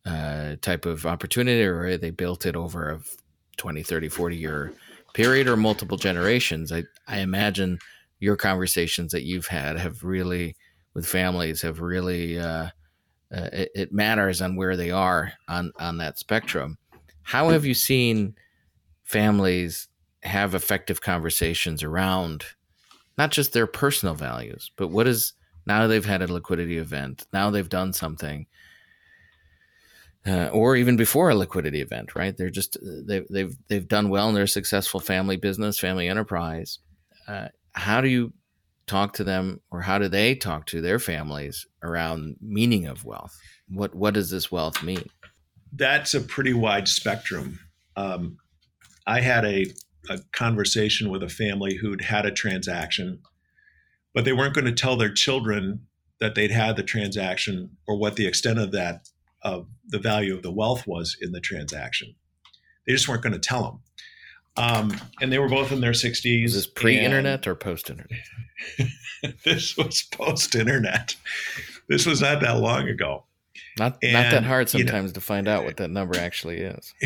uh, 0.07 0.57
type 0.61 0.87
of 0.87 1.07
opportunity 1.07 1.63
or 1.63 1.97
they 1.97 2.11
built 2.11 2.47
it 2.47 2.57
over 2.57 2.91
a 2.91 3.01
20 3.59 3.83
30 3.85 4.09
40 4.09 4.37
year 4.37 4.73
period 5.15 5.49
or 5.49 5.57
multiple 5.57 5.97
generations 5.97 6.73
i 6.73 6.83
i 7.07 7.19
imagine 7.19 7.79
your 8.19 8.37
conversations 8.37 9.11
that 9.13 9.25
you've 9.25 9.49
had 9.49 9.79
have 9.79 10.05
really 10.05 10.55
with 10.95 11.07
families 11.07 11.63
have 11.63 11.81
really 11.81 12.39
uh, 12.39 12.69
uh, 13.35 13.49
it, 13.53 13.71
it, 13.75 13.93
matters 13.93 14.43
on 14.43 14.57
where 14.57 14.77
they 14.77 14.91
are 14.91 15.33
on 15.49 15.73
on 15.79 15.99
that 15.99 16.19
spectrum. 16.19 16.79
How 17.23 17.49
have 17.49 17.65
you 17.65 17.75
seen 17.75 18.35
families 19.03 19.89
have 20.23 20.55
effective 20.55 21.01
conversations 21.01 21.83
around 21.83 22.45
not 23.17 23.31
just 23.31 23.53
their 23.53 23.67
personal 23.67 24.15
values, 24.15 24.71
but 24.77 24.89
what 24.89 25.09
is 25.09 25.33
now 25.67 25.87
they've 25.87 26.05
had 26.05 26.23
a 26.23 26.33
liquidity 26.33 26.79
event, 26.79 27.27
now 27.33 27.51
they've 27.51 27.69
done 27.69 27.93
something, 27.93 28.47
uh, 30.27 30.49
or 30.49 30.77
even 30.77 30.97
before 30.97 31.31
a 31.31 31.35
liquidity 31.35 31.81
event, 31.81 32.15
right? 32.15 32.37
They're 32.37 32.51
just 32.51 32.77
they've 32.83 33.27
they've 33.29 33.57
they've 33.69 33.89
done 33.89 34.09
well 34.09 34.29
in 34.29 34.35
their 34.35 34.47
successful 34.47 35.01
family 35.01 35.37
business, 35.37 35.79
family 35.79 36.09
enterprise. 36.09 36.79
Uh, 37.27 37.49
how 37.73 38.01
do 38.01 38.09
you 38.09 38.33
talk 38.87 39.15
to 39.15 39.25
them 39.25 39.61
or 39.71 39.81
how 39.81 39.99
do 39.99 40.09
they 40.09 40.35
talk 40.35 40.67
to 40.67 40.81
their 40.81 40.99
families 40.99 41.67
around 41.83 42.37
meaning 42.41 42.87
of 42.87 43.05
wealth 43.05 43.39
what 43.69 43.95
what 43.95 44.13
does 44.13 44.31
this 44.31 44.51
wealth 44.51 44.83
mean 44.83 45.09
that's 45.73 46.15
a 46.15 46.21
pretty 46.21 46.53
wide 46.53 46.89
spectrum 46.89 47.59
um, 47.97 48.37
i 49.07 49.21
had 49.21 49.45
a, 49.45 49.67
a 50.11 50.19
conversation 50.33 51.11
with 51.11 51.23
a 51.23 51.29
family 51.29 51.77
who'd 51.77 52.03
had 52.03 52.27
a 52.27 52.31
transaction 52.33 53.21
but 54.15 54.25
they 54.25 54.33
weren't 54.33 54.55
going 54.55 54.65
to 54.65 54.73
tell 54.73 54.97
their 54.97 55.13
children 55.13 55.87
that 56.19 56.35
they'd 56.35 56.51
had 56.51 56.77
the 56.77 56.83
transaction 56.83 57.71
or 57.87 57.97
what 57.97 58.17
the 58.17 58.27
extent 58.27 58.59
of 58.59 58.73
that 58.73 59.09
of 59.45 59.67
the 59.89 59.99
value 59.99 60.35
of 60.35 60.43
the 60.43 60.53
wealth 60.53 60.87
was 60.87 61.17
in 61.21 61.33
the 61.33 61.41
transaction 61.41 62.15
they 62.87 62.93
just 62.93 63.09
weren't 63.09 63.23
going 63.23 63.33
to 63.33 63.39
tell 63.39 63.63
them 63.63 63.81
um, 64.57 64.95
and 65.21 65.33
they 65.33 65.39
were 65.39 65.49
both 65.49 65.73
in 65.73 65.81
their 65.81 65.93
60s. 65.93 66.45
Is 66.45 66.55
this 66.55 66.67
pre-internet 66.67 67.47
or 67.47 67.55
post-internet? 67.55 68.21
this 69.45 69.77
was 69.79 70.03
post-internet. 70.13 71.17
This 71.89 72.05
was 72.05 72.21
not 72.21 72.43
that 72.43 72.59
long 72.59 72.89
ago. 72.89 73.25
Not 73.79 73.97
and, 74.03 74.13
not 74.13 74.31
that 74.31 74.45
hard 74.45 74.69
sometimes 74.69 74.93
you 74.93 75.09
know, 75.09 75.13
to 75.13 75.21
find 75.21 75.49
out 75.49 75.65
what 75.65 75.79
that 75.79 75.91
number 75.91 76.19
actually 76.19 76.59
is. 76.59 76.95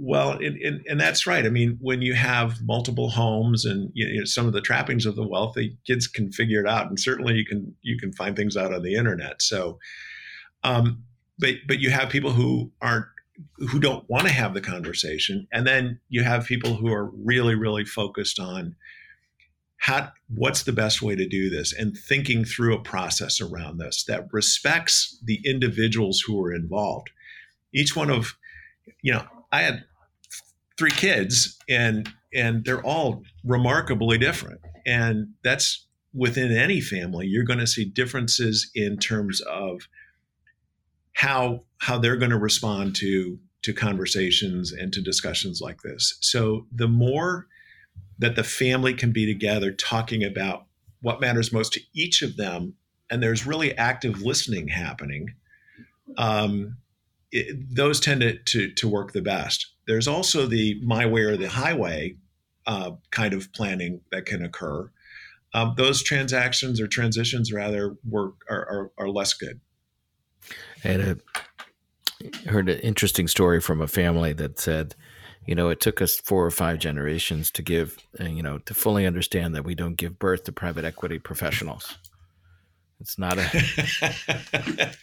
Well, 0.00 0.32
and, 0.32 0.56
and, 0.62 0.80
and, 0.86 1.00
that's 1.00 1.26
right. 1.26 1.44
I 1.44 1.48
mean, 1.48 1.76
when 1.80 2.02
you 2.02 2.14
have 2.14 2.62
multiple 2.62 3.10
homes 3.10 3.64
and 3.64 3.90
you 3.94 4.20
know, 4.20 4.24
some 4.24 4.46
of 4.46 4.52
the 4.52 4.60
trappings 4.60 5.06
of 5.06 5.16
the 5.16 5.26
wealth, 5.26 5.54
the 5.54 5.76
kids 5.86 6.06
can 6.06 6.30
figure 6.30 6.60
it 6.60 6.68
out, 6.68 6.86
and 6.86 6.98
certainly 6.98 7.34
you 7.34 7.44
can 7.44 7.74
you 7.82 7.98
can 7.98 8.12
find 8.12 8.36
things 8.36 8.56
out 8.56 8.72
on 8.72 8.82
the 8.82 8.94
internet. 8.94 9.42
So, 9.42 9.78
um, 10.62 11.02
but 11.38 11.54
but 11.66 11.80
you 11.80 11.90
have 11.90 12.10
people 12.10 12.32
who 12.32 12.70
aren't 12.80 13.06
who 13.70 13.78
don't 13.78 14.08
want 14.10 14.26
to 14.26 14.32
have 14.32 14.54
the 14.54 14.60
conversation 14.60 15.46
and 15.52 15.66
then 15.66 16.00
you 16.08 16.24
have 16.24 16.44
people 16.46 16.74
who 16.74 16.92
are 16.92 17.10
really 17.24 17.54
really 17.54 17.84
focused 17.84 18.40
on 18.40 18.74
how 19.76 20.10
what's 20.34 20.64
the 20.64 20.72
best 20.72 21.02
way 21.02 21.14
to 21.14 21.28
do 21.28 21.48
this 21.48 21.72
and 21.72 21.96
thinking 21.96 22.44
through 22.44 22.74
a 22.74 22.82
process 22.82 23.40
around 23.40 23.78
this 23.78 24.04
that 24.04 24.26
respects 24.32 25.16
the 25.24 25.40
individuals 25.44 26.20
who 26.26 26.42
are 26.42 26.52
involved. 26.52 27.10
Each 27.72 27.94
one 27.94 28.10
of 28.10 28.36
you 29.02 29.12
know 29.12 29.24
i 29.52 29.62
had 29.62 29.84
three 30.78 30.90
kids 30.90 31.56
and 31.68 32.08
and 32.34 32.64
they're 32.64 32.84
all 32.84 33.22
remarkably 33.44 34.18
different 34.18 34.60
and 34.86 35.28
that's 35.42 35.86
within 36.14 36.52
any 36.52 36.80
family 36.80 37.26
you're 37.26 37.44
going 37.44 37.58
to 37.58 37.66
see 37.66 37.84
differences 37.84 38.70
in 38.74 38.96
terms 38.98 39.40
of 39.42 39.82
how 41.18 41.64
how 41.78 41.98
they're 41.98 42.16
going 42.16 42.30
to 42.30 42.38
respond 42.38 42.94
to 42.94 43.40
to 43.62 43.72
conversations 43.72 44.70
and 44.72 44.92
to 44.92 45.02
discussions 45.02 45.60
like 45.60 45.82
this. 45.82 46.16
So 46.20 46.66
the 46.70 46.86
more 46.86 47.48
that 48.20 48.36
the 48.36 48.44
family 48.44 48.94
can 48.94 49.10
be 49.10 49.26
together 49.26 49.72
talking 49.72 50.22
about 50.22 50.66
what 51.00 51.20
matters 51.20 51.52
most 51.52 51.72
to 51.72 51.80
each 51.92 52.22
of 52.22 52.36
them, 52.36 52.74
and 53.10 53.20
there's 53.20 53.46
really 53.46 53.76
active 53.76 54.22
listening 54.22 54.68
happening, 54.68 55.34
um, 56.16 56.76
it, 57.32 57.74
those 57.74 57.98
tend 57.98 58.20
to, 58.20 58.38
to, 58.38 58.72
to 58.74 58.88
work 58.88 59.12
the 59.12 59.22
best. 59.22 59.66
There's 59.88 60.06
also 60.06 60.46
the 60.46 60.80
my 60.84 61.04
way 61.04 61.22
or 61.22 61.36
the 61.36 61.48
highway 61.48 62.14
uh, 62.68 62.92
kind 63.10 63.34
of 63.34 63.52
planning 63.52 64.02
that 64.12 64.24
can 64.24 64.44
occur. 64.44 64.88
Um, 65.52 65.74
those 65.76 66.00
transactions 66.00 66.80
or 66.80 66.86
transitions 66.86 67.52
rather 67.52 67.96
work 68.08 68.34
are, 68.48 68.60
are, 68.60 68.90
are 68.98 69.08
less 69.08 69.34
good. 69.34 69.60
I 70.84 70.88
had 70.88 71.00
a 71.00 71.18
heard 72.48 72.68
an 72.68 72.80
interesting 72.80 73.28
story 73.28 73.60
from 73.60 73.80
a 73.80 73.86
family 73.86 74.32
that 74.34 74.58
said, 74.58 74.94
you 75.46 75.54
know, 75.54 75.68
it 75.68 75.80
took 75.80 76.02
us 76.02 76.16
four 76.16 76.44
or 76.44 76.50
five 76.50 76.78
generations 76.78 77.50
to 77.52 77.62
give, 77.62 77.96
uh, 78.20 78.24
you 78.24 78.42
know, 78.42 78.58
to 78.58 78.74
fully 78.74 79.06
understand 79.06 79.54
that 79.54 79.64
we 79.64 79.74
don't 79.74 79.94
give 79.94 80.18
birth 80.18 80.44
to 80.44 80.52
private 80.52 80.84
equity 80.84 81.18
professionals. 81.18 81.96
It's 83.00 83.16
not 83.16 83.38
a, 83.38 84.94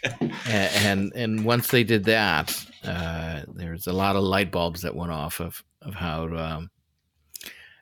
and 0.48 1.14
and 1.16 1.46
once 1.46 1.70
they 1.70 1.86
did 1.86 2.04
that, 2.06 2.66
uh, 2.84 3.44
there's 3.48 3.88
a 3.88 3.94
lot 3.94 4.18
of 4.18 4.24
light 4.24 4.52
bulbs 4.52 4.82
that 4.82 4.96
went 4.96 5.14
off 5.14 5.40
of 5.40 5.64
of 5.82 5.96
how 5.96 6.28
um, 6.36 6.70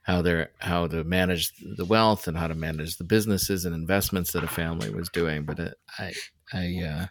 how 0.04 0.22
they're 0.22 0.52
how 0.60 0.86
to 0.86 1.04
manage 1.04 1.52
the 1.78 1.86
wealth 1.86 2.28
and 2.28 2.38
how 2.38 2.46
to 2.46 2.54
manage 2.54 2.98
the 2.98 3.04
businesses 3.04 3.66
and 3.66 3.74
investments 3.74 4.34
that 4.34 4.44
a 4.44 4.48
family 4.48 4.92
was 4.92 5.10
doing. 5.10 5.46
But 5.46 5.60
it, 5.60 5.74
I 5.98 6.14
I 6.54 6.84
uh, 6.86 7.06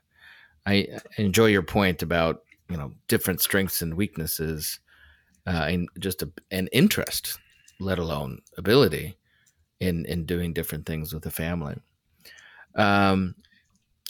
I 0.66 0.88
enjoy 1.16 1.46
your 1.46 1.62
point 1.62 2.02
about 2.02 2.42
you 2.68 2.76
know 2.76 2.92
different 3.08 3.40
strengths 3.40 3.82
and 3.82 3.94
weaknesses, 3.94 4.80
uh, 5.46 5.66
and 5.68 5.88
just 5.98 6.22
a, 6.22 6.30
an 6.50 6.68
interest, 6.72 7.38
let 7.80 7.98
alone 7.98 8.40
ability, 8.56 9.16
in 9.80 10.04
in 10.06 10.24
doing 10.24 10.52
different 10.52 10.86
things 10.86 11.12
with 11.12 11.22
the 11.22 11.30
family. 11.30 11.76
Um, 12.74 13.34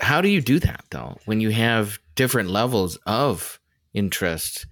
how 0.00 0.20
do 0.20 0.28
you 0.28 0.40
do 0.40 0.58
that 0.60 0.84
though 0.90 1.18
when 1.24 1.40
you 1.40 1.50
have 1.50 1.98
different 2.14 2.50
levels 2.50 2.96
of 3.06 3.58
interest, 3.94 4.66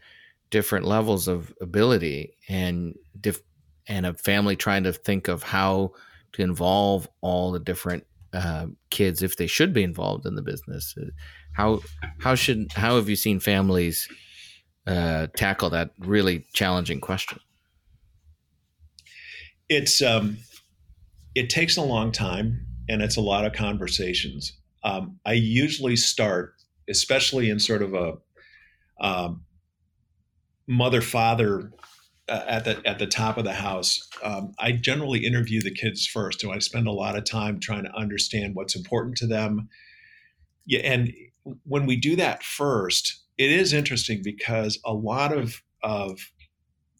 different 0.50 0.84
levels 0.86 1.28
of 1.28 1.52
ability, 1.60 2.34
and 2.48 2.94
diff- 3.20 3.42
and 3.86 4.06
a 4.06 4.14
family 4.14 4.56
trying 4.56 4.84
to 4.84 4.92
think 4.92 5.28
of 5.28 5.42
how 5.42 5.92
to 6.32 6.42
involve 6.42 7.08
all 7.20 7.50
the 7.50 7.58
different 7.58 8.04
uh, 8.32 8.66
kids 8.90 9.22
if 9.22 9.36
they 9.36 9.46
should 9.46 9.72
be 9.72 9.82
involved 9.82 10.26
in 10.26 10.34
the 10.34 10.42
business 10.42 10.94
how 11.52 11.80
how 12.20 12.34
should 12.34 12.72
how 12.72 12.96
have 12.96 13.08
you 13.08 13.16
seen 13.16 13.40
families 13.40 14.08
uh, 14.86 15.26
tackle 15.36 15.70
that 15.70 15.90
really 15.98 16.46
challenging 16.52 17.00
question? 17.00 17.38
It's 19.68 20.02
um, 20.02 20.38
it 21.34 21.50
takes 21.50 21.76
a 21.76 21.82
long 21.82 22.12
time 22.12 22.66
and 22.88 23.02
it's 23.02 23.16
a 23.16 23.20
lot 23.20 23.44
of 23.44 23.52
conversations. 23.52 24.56
Um, 24.82 25.18
I 25.26 25.34
usually 25.34 25.96
start, 25.96 26.54
especially 26.88 27.50
in 27.50 27.60
sort 27.60 27.82
of 27.82 27.94
a 27.94 28.14
um, 29.00 29.44
mother 30.66 31.00
father 31.00 31.70
uh, 32.30 32.44
at 32.46 32.64
the 32.64 32.80
at 32.86 32.98
the 32.98 33.06
top 33.06 33.36
of 33.36 33.44
the 33.44 33.52
house, 33.52 34.08
um, 34.22 34.52
I 34.58 34.72
generally 34.72 35.26
interview 35.26 35.60
the 35.60 35.74
kids 35.74 36.06
first, 36.06 36.42
and 36.42 36.52
I 36.52 36.60
spend 36.60 36.86
a 36.86 36.92
lot 36.92 37.16
of 37.16 37.24
time 37.24 37.58
trying 37.60 37.84
to 37.84 37.94
understand 37.94 38.54
what's 38.54 38.76
important 38.76 39.16
to 39.18 39.26
them. 39.26 39.68
Yeah, 40.64 40.80
and 40.80 41.12
when 41.64 41.86
we 41.86 41.96
do 41.96 42.16
that 42.16 42.42
first, 42.42 43.20
it 43.36 43.50
is 43.50 43.72
interesting 43.72 44.22
because 44.22 44.78
a 44.84 44.92
lot 44.92 45.36
of 45.36 45.62
of 45.82 46.30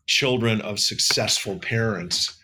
children 0.06 0.60
of 0.62 0.80
successful 0.80 1.58
parents 1.58 2.36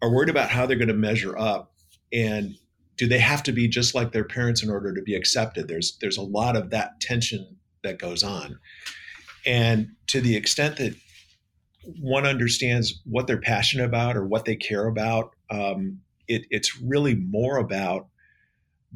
are 0.00 0.12
worried 0.12 0.28
about 0.28 0.50
how 0.50 0.66
they're 0.66 0.76
going 0.76 0.88
to 0.88 0.94
measure 0.94 1.36
up 1.36 1.72
and 2.12 2.54
do 2.96 3.08
they 3.08 3.18
have 3.18 3.42
to 3.42 3.52
be 3.52 3.66
just 3.66 3.94
like 3.94 4.12
their 4.12 4.24
parents 4.24 4.62
in 4.62 4.70
order 4.70 4.94
to 4.94 5.02
be 5.02 5.16
accepted 5.16 5.66
there's 5.66 5.98
there's 6.00 6.18
a 6.18 6.22
lot 6.22 6.54
of 6.54 6.70
that 6.70 7.00
tension 7.00 7.56
that 7.82 7.98
goes 7.98 8.22
on 8.22 8.56
and 9.44 9.88
to 10.06 10.20
the 10.20 10.36
extent 10.36 10.76
that 10.76 10.94
one 12.00 12.26
understands 12.26 13.00
what 13.04 13.26
they're 13.26 13.40
passionate 13.40 13.84
about 13.84 14.16
or 14.16 14.26
what 14.26 14.44
they 14.44 14.56
care 14.56 14.86
about 14.86 15.34
um, 15.50 16.00
it, 16.26 16.42
it's 16.50 16.80
really 16.80 17.14
more 17.14 17.56
about 17.56 18.08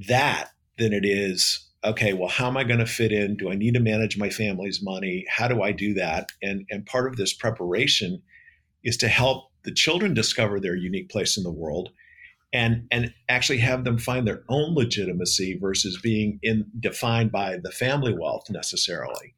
that 0.09 0.51
than 0.79 0.93
it 0.93 1.05
is 1.05 1.69
okay 1.85 2.13
well 2.13 2.29
how 2.29 2.47
am 2.47 2.57
i 2.57 2.65
going 2.65 2.79
to 2.79 2.87
fit 2.87 3.13
in? 3.13 3.37
Do 3.37 3.51
i 3.51 3.55
need 3.55 3.75
to 3.75 3.81
manage 3.81 4.19
my 4.19 4.31
family's 4.31 4.83
money? 4.83 5.25
How 5.29 5.49
do 5.49 5.63
i 5.63 5.73
do 5.73 5.95
that? 5.95 6.31
And 6.43 6.67
and 6.71 6.87
part 6.87 7.07
of 7.07 7.17
this 7.17 7.33
preparation 7.33 8.23
is 8.85 8.97
to 8.99 9.09
help 9.09 9.51
the 9.65 9.73
children 9.73 10.13
discover 10.15 10.61
their 10.61 10.77
unique 10.77 11.09
place 11.09 11.37
in 11.37 11.45
the 11.45 11.53
world 11.53 11.91
and 12.53 12.87
and 12.91 13.13
actually 13.29 13.59
have 13.59 13.85
them 13.85 13.99
find 13.99 14.27
their 14.27 14.43
own 14.49 14.75
legitimacy 14.75 15.59
versus 15.61 15.99
being 16.03 16.39
in 16.43 16.67
defined 16.79 17.33
by 17.33 17.57
the 17.63 17.71
family 17.71 18.15
wealth 18.15 18.51
necessarily 18.51 19.35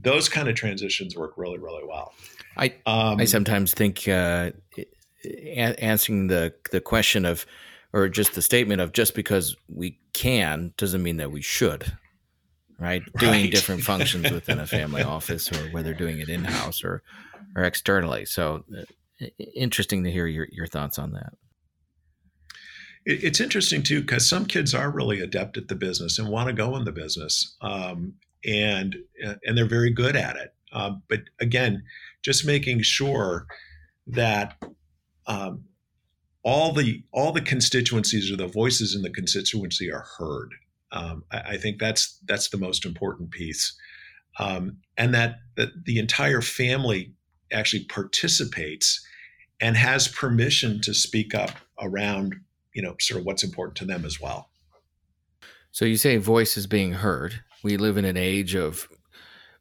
those 0.00 0.28
kind 0.28 0.48
of 0.48 0.54
transitions 0.54 1.16
work 1.16 1.34
really 1.36 1.58
really 1.58 1.84
well. 1.86 2.12
I 2.56 2.74
um, 2.86 3.20
i 3.20 3.24
sometimes 3.24 3.74
think 3.74 4.08
uh, 4.08 4.50
answering 5.56 6.28
the 6.28 6.54
the 6.70 6.80
question 6.80 7.24
of 7.24 7.46
or 7.92 8.08
just 8.08 8.34
the 8.34 8.42
statement 8.42 8.80
of 8.80 8.92
just 8.92 9.14
because 9.14 9.56
we 9.68 9.98
can 10.12 10.72
doesn't 10.76 11.02
mean 11.02 11.16
that 11.18 11.30
we 11.30 11.42
should 11.42 11.92
right, 12.78 13.02
right. 13.14 13.20
doing 13.20 13.50
different 13.50 13.82
functions 13.92 14.30
within 14.30 14.58
a 14.58 14.66
family 14.66 15.02
office 15.02 15.50
or 15.52 15.70
whether 15.70 15.94
doing 15.94 16.18
it 16.18 16.28
in-house 16.28 16.84
or 16.84 17.02
or 17.56 17.62
externally. 17.62 18.24
So 18.24 18.64
uh, 18.76 19.26
interesting 19.54 20.04
to 20.04 20.10
hear 20.10 20.26
your, 20.26 20.48
your 20.50 20.66
thoughts 20.66 20.98
on 20.98 21.12
that. 21.12 21.34
It, 23.06 23.22
it's 23.22 23.40
interesting 23.40 23.82
too 23.82 24.00
because 24.00 24.28
some 24.28 24.46
kids 24.46 24.74
are 24.74 24.90
really 24.90 25.20
adept 25.20 25.56
at 25.56 25.68
the 25.68 25.76
business 25.76 26.18
and 26.18 26.28
want 26.28 26.48
to 26.48 26.52
go 26.52 26.76
in 26.76 26.84
the 26.84 26.92
business. 26.92 27.56
Um, 27.60 28.14
and 28.46 28.96
and 29.22 29.56
they're 29.56 29.66
very 29.66 29.90
good 29.90 30.16
at 30.16 30.36
it 30.36 30.54
um, 30.72 31.02
but 31.08 31.20
again 31.40 31.82
just 32.22 32.46
making 32.46 32.82
sure 32.82 33.46
that 34.06 34.56
um, 35.26 35.64
all 36.42 36.72
the 36.72 37.02
all 37.12 37.32
the 37.32 37.40
constituencies 37.40 38.30
or 38.30 38.36
the 38.36 38.46
voices 38.46 38.94
in 38.94 39.02
the 39.02 39.10
constituency 39.10 39.90
are 39.90 40.06
heard. 40.18 40.54
Um, 40.92 41.24
I, 41.32 41.40
I, 41.40 41.56
think 41.56 41.80
that's 41.80 42.20
that's 42.26 42.50
the 42.50 42.58
most 42.58 42.84
important 42.84 43.30
piece, 43.30 43.74
um, 44.38 44.78
and 44.96 45.14
that 45.14 45.38
that 45.56 45.70
the 45.84 45.98
entire 45.98 46.42
family 46.42 47.14
actually 47.52 47.84
participates 47.86 49.04
and 49.60 49.76
has 49.76 50.06
permission 50.06 50.80
to 50.82 50.94
speak 50.94 51.34
up 51.34 51.50
around 51.80 52.36
you 52.74 52.82
know 52.82 52.94
sort 53.00 53.20
of 53.20 53.26
what's 53.26 53.42
important 53.42 53.76
to 53.78 53.84
them 53.86 54.04
as 54.04 54.20
well. 54.20 54.50
So 55.72 55.84
you 55.84 55.96
say 55.96 56.18
voices 56.18 56.66
being 56.66 56.92
heard. 56.92 57.40
We 57.64 57.78
live 57.78 57.96
in 57.96 58.04
an 58.04 58.18
age 58.18 58.54
of 58.54 58.86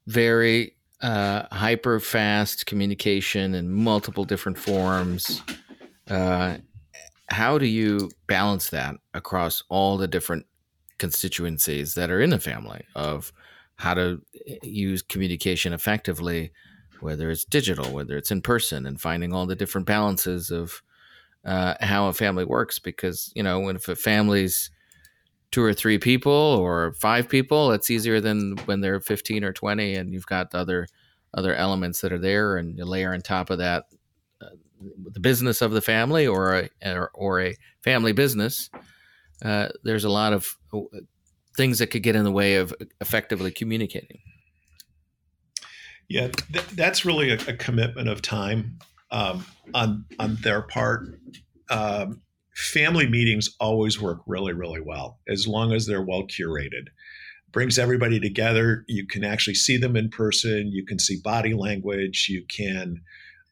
very 0.07 0.75
uh, 1.01 1.43
hyper 1.53 2.01
fast 2.01 2.65
communication 2.65 3.55
in 3.55 3.71
multiple 3.71 4.25
different 4.25 4.57
forms. 4.57 5.41
Uh, 6.09 6.57
how 7.27 7.57
do 7.57 7.65
you 7.65 8.11
balance 8.27 8.69
that 8.71 8.95
across 9.13 9.63
all 9.69 9.95
the 9.95 10.07
different 10.07 10.45
constituencies 10.97 11.95
that 11.95 12.11
are 12.11 12.19
in 12.19 12.29
the 12.29 12.39
family 12.39 12.83
of 12.93 13.31
how 13.75 13.93
to 13.93 14.21
eh, 14.47 14.57
use 14.63 15.01
communication 15.01 15.73
effectively 15.73 16.51
whether 16.99 17.31
it's 17.31 17.43
digital 17.43 17.91
whether 17.91 18.15
it's 18.15 18.31
in 18.31 18.41
person 18.41 18.85
and 18.85 19.01
finding 19.01 19.33
all 19.33 19.45
the 19.45 19.55
different 19.55 19.87
balances 19.87 20.51
of 20.51 20.83
uh, 21.43 21.73
how 21.81 22.07
a 22.07 22.13
family 22.13 22.45
works 22.45 22.79
because 22.79 23.31
you 23.35 23.41
know 23.41 23.67
if 23.69 23.87
a 23.87 23.95
family's 23.95 24.69
two 25.53 25.63
or 25.63 25.73
three 25.73 25.97
people 25.97 26.33
or 26.33 26.93
five 26.99 27.29
people 27.29 27.71
it's 27.71 27.89
easier 27.89 28.19
than 28.19 28.57
when 28.65 28.81
they're 28.81 28.99
15 28.99 29.43
or 29.43 29.53
20 29.53 29.95
and 29.95 30.11
you've 30.11 30.25
got 30.25 30.53
other 30.53 30.87
other 31.33 31.55
elements 31.55 32.01
that 32.01 32.11
are 32.11 32.19
there 32.19 32.57
and 32.57 32.77
you 32.77 32.83
layer 32.83 33.13
on 33.13 33.21
top 33.21 33.49
of 33.49 33.59
that 33.59 33.85
the 35.11 35.19
business 35.19 35.61
of 35.61 35.71
the 35.71 35.81
family 35.81 36.27
or 36.27 36.69
a 36.81 37.09
or, 37.13 37.41
a 37.41 37.55
family 37.81 38.11
business, 38.11 38.69
uh, 39.43 39.69
there's 39.83 40.03
a 40.03 40.09
lot 40.09 40.33
of 40.33 40.55
uh, 40.73 40.79
things 41.55 41.79
that 41.79 41.87
could 41.87 42.03
get 42.03 42.15
in 42.15 42.23
the 42.23 42.31
way 42.31 42.55
of 42.55 42.73
effectively 43.01 43.51
communicating. 43.51 44.19
Yeah, 46.09 46.27
th- 46.27 46.67
that's 46.67 47.05
really 47.05 47.31
a, 47.31 47.35
a, 47.47 47.53
commitment 47.53 48.09
of 48.09 48.21
time 48.21 48.79
um, 49.11 49.45
on 49.73 50.05
on 50.19 50.35
their 50.41 50.61
part. 50.61 51.07
Um, 51.69 52.21
family 52.55 53.07
meetings 53.07 53.55
always 53.59 54.01
work 54.01 54.19
really, 54.25 54.53
really 54.53 54.81
well 54.81 55.19
as 55.27 55.47
long 55.47 55.73
as 55.73 55.85
they're 55.85 56.03
well 56.03 56.23
curated. 56.23 56.87
Brings 57.51 57.77
everybody 57.77 58.19
together. 58.19 58.83
You 58.87 59.05
can 59.05 59.23
actually 59.23 59.55
see 59.55 59.77
them 59.77 59.95
in 59.95 60.09
person. 60.09 60.71
You 60.71 60.85
can 60.85 60.97
see 60.97 61.19
body 61.23 61.53
language. 61.53 62.27
You 62.29 62.45
can 62.45 63.01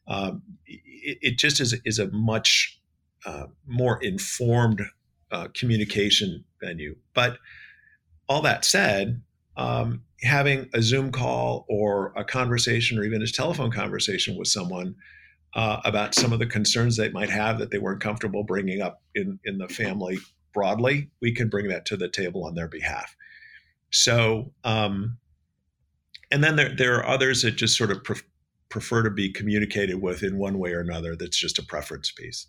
um, 0.08 0.42
it, 0.66 1.18
it, 1.22 1.38
just 1.38 1.60
is, 1.60 1.74
is 1.84 1.98
a 1.98 2.10
much 2.10 2.80
uh, 3.24 3.46
more 3.66 4.02
informed 4.02 4.82
uh, 5.30 5.48
communication 5.54 6.44
venue. 6.60 6.96
But 7.14 7.38
all 8.28 8.42
that 8.42 8.64
said, 8.64 9.22
um, 9.56 10.02
having 10.22 10.68
a 10.74 10.82
Zoom 10.82 11.12
call 11.12 11.66
or 11.68 12.12
a 12.16 12.24
conversation 12.24 12.98
or 12.98 13.04
even 13.04 13.22
a 13.22 13.26
telephone 13.26 13.70
conversation 13.70 14.36
with 14.36 14.48
someone 14.48 14.94
uh, 15.54 15.80
about 15.84 16.14
some 16.14 16.32
of 16.32 16.38
the 16.38 16.46
concerns 16.46 16.96
they 16.96 17.10
might 17.10 17.30
have 17.30 17.58
that 17.58 17.70
they 17.70 17.78
weren't 17.78 18.00
comfortable 18.00 18.42
bringing 18.42 18.80
up 18.80 19.02
in, 19.14 19.38
in 19.44 19.58
the 19.58 19.68
family 19.68 20.18
broadly, 20.52 21.10
we 21.20 21.32
can 21.32 21.48
bring 21.48 21.68
that 21.68 21.86
to 21.86 21.96
the 21.96 22.08
table 22.08 22.44
on 22.44 22.54
their 22.54 22.68
behalf. 22.68 23.16
So, 23.90 24.52
um, 24.64 25.18
and 26.30 26.42
then 26.42 26.56
there, 26.56 26.74
there 26.74 26.96
are 26.96 27.06
others 27.06 27.42
that 27.42 27.52
just 27.52 27.76
sort 27.76 27.90
of 27.90 28.02
pre- 28.02 28.16
prefer 28.72 29.02
to 29.02 29.10
be 29.10 29.30
communicated 29.30 30.00
with 30.00 30.22
in 30.22 30.38
one 30.38 30.58
way 30.58 30.72
or 30.72 30.80
another 30.80 31.14
that's 31.14 31.36
just 31.36 31.58
a 31.58 31.62
preference 31.62 32.10
piece. 32.10 32.46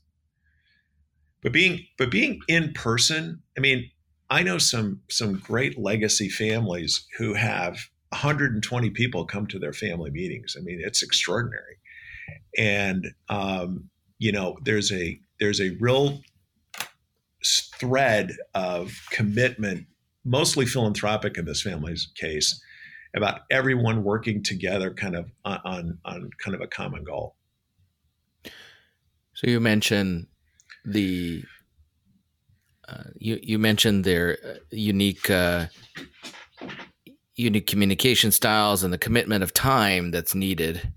But 1.41 1.51
being 1.51 1.85
but 1.97 2.09
being 2.09 2.39
in 2.47 2.71
person 2.71 3.41
i 3.57 3.59
mean 3.59 3.91
i 4.29 4.41
know 4.41 4.57
some 4.57 5.01
some 5.09 5.33
great 5.39 5.77
legacy 5.77 6.29
families 6.29 7.05
who 7.17 7.33
have 7.33 7.89
120 8.11 8.89
people 8.91 9.25
come 9.25 9.45
to 9.47 9.59
their 9.59 9.73
family 9.73 10.09
meetings. 10.09 10.55
I 10.57 10.61
mean 10.61 10.79
it's 10.81 11.03
extraordinary 11.03 11.75
and 12.57 13.07
um, 13.29 13.89
you 14.19 14.31
know 14.31 14.57
there's 14.63 14.91
a 14.91 15.19
there's 15.39 15.61
a 15.61 15.71
real 15.79 16.21
thread 17.79 18.31
of 18.53 18.93
commitment 19.11 19.85
mostly 20.25 20.65
philanthropic 20.65 21.37
in 21.37 21.45
this 21.45 21.61
family's 21.61 22.11
case 22.15 22.61
about 23.15 23.41
everyone 23.51 24.03
working 24.03 24.41
together 24.41 24.93
kind 24.93 25.15
of 25.15 25.31
on, 25.45 25.99
on 26.05 26.29
kind 26.43 26.55
of 26.55 26.61
a 26.61 26.67
common 26.67 27.03
goal. 27.03 27.35
So 29.33 29.49
you 29.49 29.59
mentioned 29.59 30.27
the 30.85 31.43
uh, 32.87 33.03
you 33.17 33.39
you 33.41 33.59
mentioned 33.59 34.03
their 34.03 34.37
uh, 34.45 34.53
unique 34.71 35.29
uh, 35.29 35.67
unique 37.35 37.67
communication 37.67 38.31
styles 38.31 38.83
and 38.83 38.93
the 38.93 38.97
commitment 38.97 39.43
of 39.43 39.53
time 39.53 40.11
that's 40.11 40.35
needed 40.35 40.93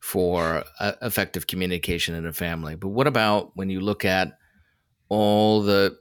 for 0.00 0.64
uh, 0.78 0.92
effective 1.02 1.46
communication 1.46 2.14
in 2.14 2.26
a 2.26 2.32
family. 2.32 2.74
But 2.74 2.88
what 2.88 3.06
about 3.06 3.52
when 3.54 3.70
you 3.70 3.80
look 3.80 4.04
at 4.04 4.36
all 5.08 5.62
the 5.62 5.98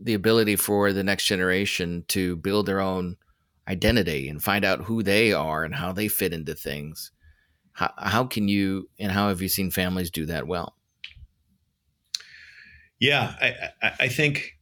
the 0.00 0.14
ability 0.14 0.56
for 0.56 0.92
the 0.92 1.04
next 1.04 1.26
generation 1.26 2.04
to 2.08 2.36
build 2.36 2.66
their 2.66 2.80
own 2.80 3.16
identity 3.68 4.28
and 4.28 4.42
find 4.42 4.64
out 4.64 4.82
who 4.82 5.02
they 5.02 5.32
are 5.32 5.64
and 5.64 5.74
how 5.74 5.92
they 5.92 6.08
fit 6.08 6.32
into 6.32 6.54
things. 6.54 7.10
How, 7.72 7.92
how 7.98 8.24
can 8.24 8.48
you 8.48 8.88
and 8.98 9.12
how 9.12 9.28
have 9.28 9.42
you 9.42 9.48
seen 9.48 9.70
families 9.70 10.10
do 10.10 10.26
that 10.26 10.46
well? 10.46 10.76
Yeah, 12.98 13.34
I, 13.82 13.92
I 14.00 14.08
think 14.08 14.52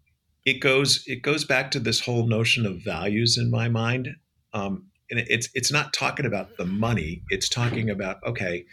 it 0.45 0.61
goes 0.61 1.05
it 1.07 1.23
goes 1.23 1.45
back 1.45 1.71
to 1.71 1.81
this 1.81 2.01
whole 2.01 2.27
notion 2.27 2.67
of 2.67 2.83
values 2.83 3.39
in 3.39 3.51
my 3.51 3.69
mind. 3.69 4.09
Um, 4.53 4.87
and 5.11 5.21
it's 5.29 5.49
it's 5.55 5.73
not 5.73 5.93
talking 5.93 6.27
about 6.27 6.57
the 6.57 6.67
money. 6.67 7.23
It's 7.29 7.49
talking 7.49 7.91
about 7.91 8.17
okay, 8.27 8.65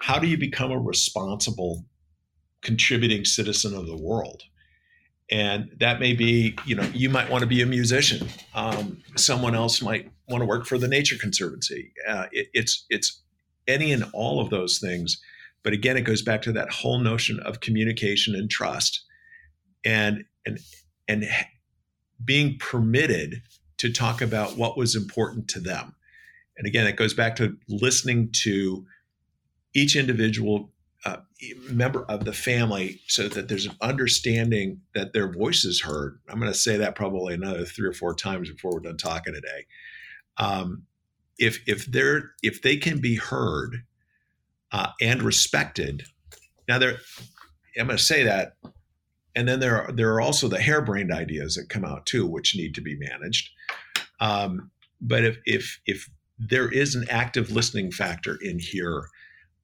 how 0.00 0.18
do 0.18 0.26
you 0.26 0.38
become 0.38 0.70
a 0.70 0.78
responsible, 0.78 1.84
contributing 2.62 3.24
citizen 3.24 3.74
of 3.74 3.86
the 3.86 3.96
world? 3.96 4.42
and 5.28 5.72
that 5.80 5.98
may 5.98 6.12
be 6.12 6.56
you 6.64 6.76
know 6.76 6.88
you 6.94 7.10
might 7.10 7.28
want 7.28 7.40
to 7.42 7.48
be 7.48 7.60
a 7.60 7.66
musician 7.66 8.28
um, 8.54 9.02
someone 9.16 9.56
else 9.56 9.82
might 9.82 10.08
want 10.28 10.40
to 10.40 10.46
work 10.46 10.64
for 10.64 10.78
the 10.78 10.86
nature 10.86 11.16
conservancy 11.18 11.92
uh, 12.08 12.26
it, 12.30 12.46
it's 12.54 12.86
it's 12.90 13.24
any 13.68 13.92
and 13.92 14.04
all 14.12 14.40
of 14.40 14.50
those 14.50 14.78
things. 14.78 15.20
But 15.62 15.72
again, 15.72 15.96
it 15.96 16.02
goes 16.02 16.22
back 16.22 16.42
to 16.42 16.52
that 16.52 16.70
whole 16.70 16.98
notion 16.98 17.40
of 17.40 17.60
communication 17.60 18.34
and 18.34 18.50
trust, 18.50 19.04
and 19.84 20.24
and 20.44 20.58
and 21.08 21.26
being 22.24 22.56
permitted 22.58 23.42
to 23.78 23.92
talk 23.92 24.22
about 24.22 24.56
what 24.56 24.76
was 24.76 24.94
important 24.94 25.48
to 25.48 25.60
them. 25.60 25.94
And 26.56 26.66
again, 26.66 26.86
it 26.86 26.96
goes 26.96 27.14
back 27.14 27.36
to 27.36 27.56
listening 27.68 28.30
to 28.44 28.86
each 29.74 29.94
individual 29.94 30.70
uh, 31.04 31.18
member 31.70 32.04
of 32.06 32.24
the 32.24 32.32
family 32.32 33.00
so 33.06 33.28
that 33.28 33.48
there's 33.48 33.66
an 33.66 33.76
understanding 33.80 34.80
that 34.94 35.12
their 35.12 35.30
voice 35.30 35.64
is 35.64 35.82
heard. 35.82 36.18
I'm 36.28 36.40
going 36.40 36.50
to 36.50 36.58
say 36.58 36.78
that 36.78 36.96
probably 36.96 37.34
another 37.34 37.64
three 37.64 37.86
or 37.86 37.92
four 37.92 38.14
times 38.14 38.50
before 38.50 38.72
we're 38.72 38.80
done 38.80 38.96
talking 38.96 39.34
today. 39.34 39.66
Um, 40.38 40.84
if 41.38 41.60
if 41.66 41.86
they're 41.86 42.32
if 42.42 42.62
they 42.62 42.76
can 42.76 43.00
be 43.00 43.16
heard 43.16 43.84
uh, 44.72 44.88
and 45.00 45.22
respected, 45.22 46.04
now 46.66 46.78
there, 46.78 46.96
I'm 47.78 47.86
going 47.86 47.98
to 47.98 48.02
say 48.02 48.24
that, 48.24 48.56
and 49.34 49.46
then 49.46 49.60
there 49.60 49.82
are 49.82 49.92
there 49.92 50.14
are 50.14 50.20
also 50.20 50.48
the 50.48 50.60
harebrained 50.60 51.12
ideas 51.12 51.54
that 51.54 51.68
come 51.68 51.84
out 51.84 52.06
too, 52.06 52.26
which 52.26 52.56
need 52.56 52.74
to 52.74 52.80
be 52.80 52.96
managed. 52.96 53.50
Um, 54.20 54.70
but 55.00 55.24
if 55.24 55.38
if 55.44 55.80
if 55.86 56.08
there 56.38 56.70
is 56.70 56.94
an 56.94 57.06
active 57.10 57.50
listening 57.50 57.90
factor 57.90 58.38
in 58.40 58.58
here, 58.58 59.08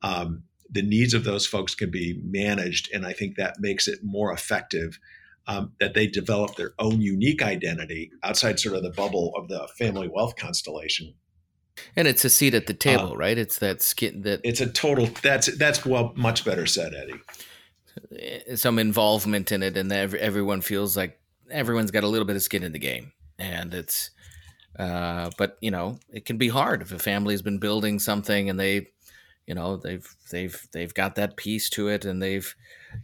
um, 0.02 0.42
the 0.70 0.82
needs 0.82 1.14
of 1.14 1.24
those 1.24 1.46
folks 1.46 1.74
can 1.74 1.90
be 1.90 2.20
managed. 2.24 2.90
And 2.92 3.06
I 3.06 3.12
think 3.12 3.36
that 3.36 3.56
makes 3.60 3.86
it 3.86 4.00
more 4.02 4.32
effective 4.32 4.98
um, 5.46 5.72
that 5.80 5.94
they 5.94 6.06
develop 6.06 6.56
their 6.56 6.72
own 6.78 7.00
unique 7.00 7.42
identity 7.42 8.10
outside 8.22 8.58
sort 8.58 8.76
of 8.76 8.82
the 8.82 8.90
bubble 8.90 9.32
of 9.36 9.48
the 9.48 9.68
family 9.76 10.08
wealth 10.08 10.36
constellation. 10.36 11.14
And 11.96 12.06
it's 12.06 12.24
a 12.24 12.30
seat 12.30 12.54
at 12.54 12.66
the 12.66 12.74
table, 12.74 13.12
uh, 13.12 13.16
right? 13.16 13.36
It's 13.36 13.58
that 13.58 13.82
skin 13.82 14.22
that 14.22 14.40
it's 14.44 14.60
a 14.60 14.66
total. 14.66 15.08
That's 15.22 15.54
that's 15.56 15.84
well 15.86 16.12
much 16.16 16.44
better 16.44 16.66
said, 16.66 16.94
Eddie. 16.94 17.20
Eh, 18.18 18.56
some 18.56 18.78
involvement 18.78 19.50
in 19.52 19.62
it, 19.62 19.76
and 19.76 19.90
every, 19.90 20.20
everyone 20.20 20.60
feels 20.60 20.96
like 20.96 21.18
everyone's 21.50 21.90
got 21.90 22.04
a 22.04 22.08
little 22.08 22.26
bit 22.26 22.36
of 22.36 22.42
skin 22.42 22.62
in 22.62 22.72
the 22.72 22.78
game, 22.78 23.12
and 23.38 23.74
it's. 23.74 24.10
Uh, 24.78 25.30
but 25.36 25.58
you 25.60 25.70
know, 25.70 25.98
it 26.10 26.24
can 26.24 26.38
be 26.38 26.48
hard 26.48 26.82
if 26.82 26.92
a 26.92 26.98
family's 26.98 27.42
been 27.42 27.58
building 27.58 27.98
something 27.98 28.48
and 28.48 28.58
they 28.58 28.88
you 29.46 29.54
know 29.54 29.76
they've 29.76 30.16
they've 30.30 30.68
they've 30.72 30.94
got 30.94 31.16
that 31.16 31.36
piece 31.36 31.68
to 31.70 31.88
it 31.88 32.04
and 32.04 32.22
they've 32.22 32.54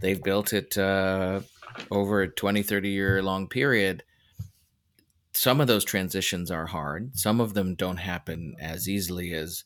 they've 0.00 0.22
built 0.22 0.52
it 0.52 0.78
uh, 0.78 1.40
over 1.90 2.22
a 2.22 2.28
20 2.28 2.62
30 2.62 2.88
year 2.88 3.22
long 3.22 3.48
period. 3.48 4.02
Some 5.32 5.60
of 5.60 5.66
those 5.66 5.84
transitions 5.84 6.50
are 6.50 6.66
hard. 6.66 7.16
Some 7.16 7.40
of 7.40 7.54
them 7.54 7.74
don't 7.74 7.98
happen 7.98 8.56
as 8.58 8.88
easily 8.88 9.34
as 9.34 9.64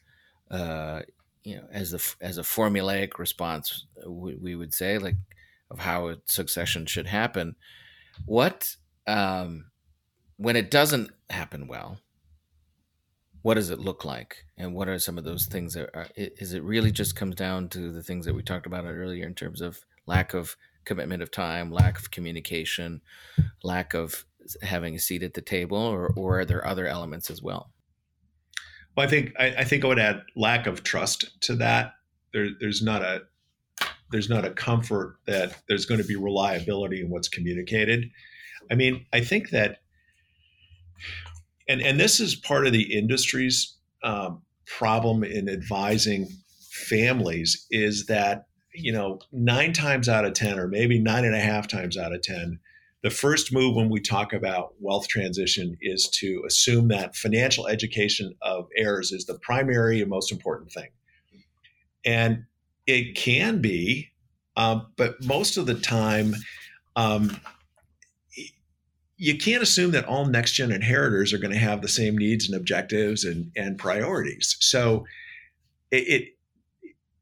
uh, 0.51 1.03
you 1.45 1.57
know 1.57 1.67
as 1.73 1.95
a 1.95 2.01
as 2.25 2.39
a 2.39 2.43
formulaic 2.43 3.19
response 3.19 3.87
we, 4.07 4.35
we 4.35 4.55
would 4.55 4.75
say 4.75 4.99
like 4.99 5.17
of 5.71 5.79
how 5.79 6.15
succession 6.27 6.87
should 6.87 7.07
happen. 7.07 7.57
What 8.27 8.77
um, 9.07 9.67
when 10.43 10.57
it 10.57 10.71
doesn't 10.71 11.11
happen 11.31 11.67
well 11.67 11.99
what 13.43 13.55
does 13.55 13.71
it 13.71 13.81
look 13.81 14.05
like? 14.05 14.45
And 14.57 14.75
what 14.75 14.89
are 14.89 14.99
some 14.99 15.19
of 15.19 15.25
those 15.25 15.47
things 15.47 15.75
that 15.75 15.91
are 15.95 16.07
is 16.17 16.55
it 16.55 16.63
really 16.63 16.93
just 16.93 17.17
comes 17.17 17.35
down 17.35 17.69
to 17.71 17.91
the 17.91 18.03
things 18.03 18.25
that 18.25 18.35
we 18.35 18.43
talked 18.43 18.67
about 18.67 18.85
earlier 18.87 19.27
in 19.27 19.35
terms 19.35 19.61
of 19.61 19.81
lack 20.07 20.33
of 20.33 20.57
commitment 20.85 21.23
of 21.23 21.31
time 21.31 21.71
lack 21.71 21.97
of 21.99 22.11
communication 22.11 23.01
lack 23.63 23.95
of 23.95 24.25
having 24.63 24.97
a 24.97 24.99
seat 24.99 25.23
at 25.23 25.35
the 25.35 25.41
table 25.41 25.79
or, 25.79 26.13
or 26.17 26.41
are 26.41 26.45
there 26.45 26.67
other 26.67 26.87
elements 26.87 27.31
as 27.31 27.43
well? 27.43 27.73
Well 28.97 29.07
i 29.07 29.11
think 29.11 29.33
i, 29.39 29.47
I 29.59 29.65
think 29.65 29.85
i 29.85 29.89
would 29.89 29.99
add 29.99 30.23
lack 30.37 30.67
of 30.67 30.83
trust 30.83 31.41
to 31.43 31.57
that. 31.57 31.95
There, 32.33 32.49
there's 32.61 32.83
not 32.83 33.03
a 33.03 33.23
there's 34.11 34.29
not 34.29 34.45
a 34.45 34.51
comfort 34.51 35.17
that 35.27 35.57
there's 35.69 35.87
going 35.87 36.01
to 36.01 36.07
be 36.07 36.17
reliability 36.17 37.01
in 37.01 37.11
what's 37.11 37.29
communicated. 37.29 38.11
I 38.71 38.77
mean 38.77 39.07
i 39.13 39.21
think 39.21 39.51
that 39.51 39.82
and 41.69 41.81
and 41.81 41.99
this 41.99 42.21
is 42.21 42.35
part 42.35 42.67
of 42.67 42.73
the 42.73 42.97
industry's 42.97 43.77
um, 44.03 44.43
problem 44.67 45.23
in 45.25 45.49
advising 45.49 46.29
families 46.71 47.67
is 47.71 48.07
that 48.07 48.47
you 48.75 48.93
know 48.93 49.19
nine 49.33 49.73
times 49.73 50.09
out 50.09 50.25
of 50.25 50.33
ten 50.35 50.59
or 50.59 50.69
maybe 50.69 50.99
nine 50.99 51.25
and 51.25 51.35
a 51.35 51.41
half 51.41 51.69
times 51.69 51.97
out 51.97 52.15
of 52.15 52.23
ten 52.23 52.59
the 53.03 53.11
first 53.11 53.53
move 53.53 53.75
when 53.75 53.91
we 53.91 54.01
talk 54.01 54.33
about 54.33 54.75
wealth 54.79 55.09
transition 55.09 55.77
is 55.81 56.09
to 56.09 56.43
assume 56.47 56.89
that 56.89 57.17
financial 57.17 57.67
education 57.67 58.35
of 58.43 58.69
heirs 58.77 59.11
is 59.11 59.27
the 59.27 59.35
primary 59.35 60.01
and 60.01 60.09
most 60.09 60.31
important 60.31 60.71
thing. 60.71 60.89
And 62.05 62.45
it 62.87 63.17
can 63.17 63.61
be 63.61 64.13
um, 64.57 64.87
but 64.97 65.23
most 65.25 65.57
of 65.57 65.67
the 65.67 65.75
time 65.75 66.35
um, 66.95 67.41
you 69.23 69.39
can't 69.39 69.63
assume 69.63 69.93
that 69.93 70.05
all 70.07 70.27
next 70.27 70.51
gen 70.55 70.73
inheritors 70.73 71.33
are 71.33 71.39
going 71.39 71.53
to 71.53 71.59
have 71.59 71.81
the 71.81 71.87
same 71.87 72.19
needs 72.19 72.49
and 72.49 72.57
objectives 72.57 73.23
and, 73.25 73.53
and 73.55 73.79
priorities. 73.79 74.57
So 74.59 75.07
it, 75.93 76.09
it 76.09 76.29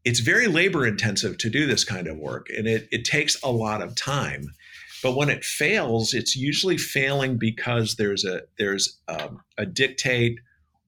it's 0.03 0.21
very 0.21 0.47
labor 0.47 0.87
intensive 0.87 1.37
to 1.37 1.51
do 1.51 1.67
this 1.67 1.85
kind 1.85 2.07
of 2.07 2.17
work 2.17 2.47
and 2.57 2.67
it, 2.67 2.89
it 2.91 3.05
takes 3.05 3.37
a 3.43 3.53
lot 3.53 3.83
of 3.83 3.95
time. 3.97 4.55
But 5.03 5.15
when 5.15 5.29
it 5.29 5.45
fails, 5.45 6.15
it's 6.15 6.35
usually 6.35 6.79
failing 6.79 7.37
because 7.37 7.97
there's 7.97 8.25
a 8.25 8.45
there's 8.59 8.99
um, 9.07 9.43
a 9.59 9.67
dictate 9.67 10.39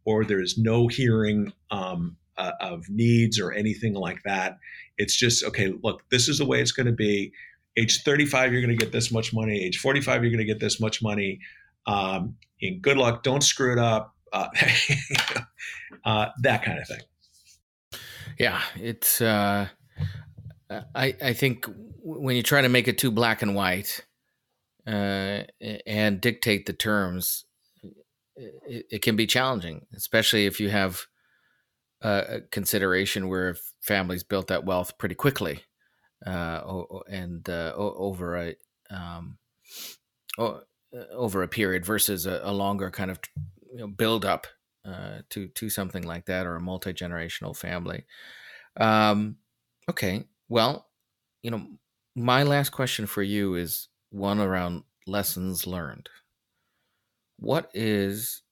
or 0.06 0.24
there's 0.24 0.56
no 0.56 0.88
hearing 0.88 1.52
um, 1.70 2.16
uh, 2.38 2.52
of 2.58 2.88
needs 2.88 3.38
or 3.38 3.52
anything 3.52 3.92
like 3.92 4.22
that. 4.24 4.56
It's 4.96 5.14
just 5.14 5.44
okay. 5.44 5.74
Look, 5.82 6.08
this 6.10 6.26
is 6.26 6.38
the 6.38 6.46
way 6.46 6.62
it's 6.62 6.72
going 6.72 6.86
to 6.86 6.92
be 6.92 7.34
age 7.76 8.02
35 8.02 8.52
you're 8.52 8.60
going 8.60 8.76
to 8.76 8.82
get 8.82 8.92
this 8.92 9.12
much 9.12 9.32
money. 9.32 9.62
Age 9.62 9.78
45 9.78 10.22
you're 10.22 10.30
going 10.30 10.46
to 10.46 10.52
get 10.52 10.60
this 10.60 10.80
much 10.80 11.02
money. 11.02 11.40
Um, 11.86 12.36
and 12.60 12.80
good 12.80 12.96
luck. 12.96 13.22
Don't 13.22 13.42
screw 13.42 13.72
it 13.72 13.78
up. 13.78 14.14
Uh, 14.32 14.48
uh, 16.04 16.26
that 16.42 16.62
kind 16.62 16.78
of 16.78 16.86
thing. 16.88 17.00
Yeah 18.38 18.60
it's 18.76 19.20
uh, 19.20 19.68
I, 20.70 21.16
I 21.22 21.32
think 21.32 21.66
when 22.02 22.34
you 22.36 22.42
try 22.42 22.62
to 22.62 22.68
make 22.68 22.88
it 22.88 22.98
too 22.98 23.10
black 23.10 23.42
and 23.42 23.54
white 23.54 24.04
uh, 24.86 25.42
and 25.86 26.20
dictate 26.20 26.66
the 26.66 26.72
terms 26.72 27.44
it, 28.34 28.86
it, 28.90 29.02
can 29.02 29.14
be 29.14 29.26
challenging 29.26 29.86
especially 29.94 30.46
if 30.46 30.58
you 30.58 30.70
have 30.70 31.06
a 32.00 32.40
consideration 32.50 33.28
where 33.28 33.56
families 33.80 34.24
built 34.24 34.48
that 34.48 34.64
wealth 34.64 34.98
pretty 34.98 35.14
quickly 35.14 35.62
uh, 36.26 36.82
and 37.08 37.48
uh, 37.48 37.72
over 37.76 38.36
a 38.36 38.56
um, 38.90 39.38
uh, 40.38 40.60
over 41.10 41.42
a 41.42 41.48
period 41.48 41.84
versus 41.84 42.26
a, 42.26 42.40
a 42.42 42.52
longer 42.52 42.90
kind 42.90 43.10
of 43.10 43.20
you 43.70 43.78
know, 43.78 43.86
build 43.86 44.24
up 44.24 44.46
uh, 44.84 45.22
to 45.30 45.48
to 45.48 45.70
something 45.70 46.02
like 46.02 46.26
that 46.26 46.46
or 46.46 46.56
a 46.56 46.60
multi 46.60 46.92
generational 46.92 47.56
family. 47.56 48.04
Um, 48.76 49.38
okay, 49.88 50.24
well, 50.48 50.88
you 51.42 51.50
know, 51.50 51.66
my 52.14 52.42
last 52.42 52.70
question 52.70 53.06
for 53.06 53.22
you 53.22 53.54
is 53.54 53.88
one 54.10 54.38
around 54.38 54.84
lessons 55.06 55.66
learned. 55.66 56.08
What 57.38 57.70
is, 57.74 58.42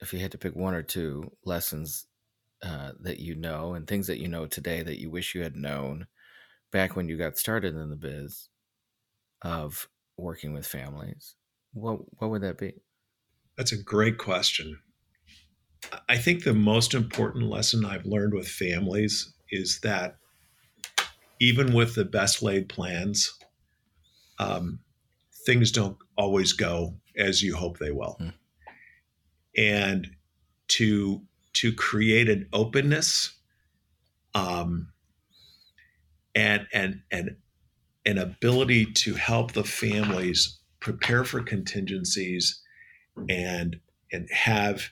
if 0.00 0.12
you 0.12 0.20
had 0.20 0.32
to 0.32 0.38
pick 0.38 0.54
one 0.54 0.74
or 0.74 0.82
two 0.82 1.36
lessons 1.44 2.06
uh, 2.62 2.92
that 3.00 3.18
you 3.18 3.34
know 3.34 3.74
and 3.74 3.86
things 3.86 4.06
that 4.06 4.18
you 4.18 4.28
know 4.28 4.46
today 4.46 4.82
that 4.82 5.00
you 5.00 5.10
wish 5.10 5.34
you 5.34 5.42
had 5.42 5.56
known 5.56 6.06
back 6.74 6.96
when 6.96 7.08
you 7.08 7.16
got 7.16 7.38
started 7.38 7.76
in 7.76 7.88
the 7.88 7.96
biz 7.96 8.48
of 9.42 9.88
working 10.18 10.52
with 10.52 10.66
families, 10.66 11.36
what 11.72 12.00
what 12.18 12.30
would 12.30 12.42
that 12.42 12.58
be? 12.58 12.74
That's 13.56 13.70
a 13.70 13.80
great 13.80 14.18
question. 14.18 14.80
I 16.08 16.16
think 16.18 16.42
the 16.42 16.52
most 16.52 16.92
important 16.92 17.48
lesson 17.48 17.84
I've 17.84 18.04
learned 18.04 18.34
with 18.34 18.48
families 18.48 19.32
is 19.50 19.78
that 19.80 20.16
even 21.38 21.72
with 21.74 21.94
the 21.94 22.04
best 22.04 22.42
laid 22.42 22.68
plans, 22.68 23.38
um, 24.40 24.80
things 25.46 25.70
don't 25.70 25.96
always 26.18 26.52
go 26.52 26.96
as 27.16 27.40
you 27.40 27.54
hope 27.54 27.78
they 27.78 27.92
will. 27.92 28.16
Hmm. 28.18 28.28
And 29.56 30.10
to 30.68 31.22
to 31.52 31.72
create 31.72 32.28
an 32.28 32.48
openness 32.52 33.32
um, 34.34 34.88
and 36.34 36.66
and 36.72 37.02
and 37.10 37.36
an 38.06 38.18
ability 38.18 38.86
to 38.86 39.14
help 39.14 39.52
the 39.52 39.64
families 39.64 40.58
prepare 40.80 41.24
for 41.24 41.42
contingencies 41.42 42.60
and 43.28 43.80
and 44.12 44.28
have 44.30 44.90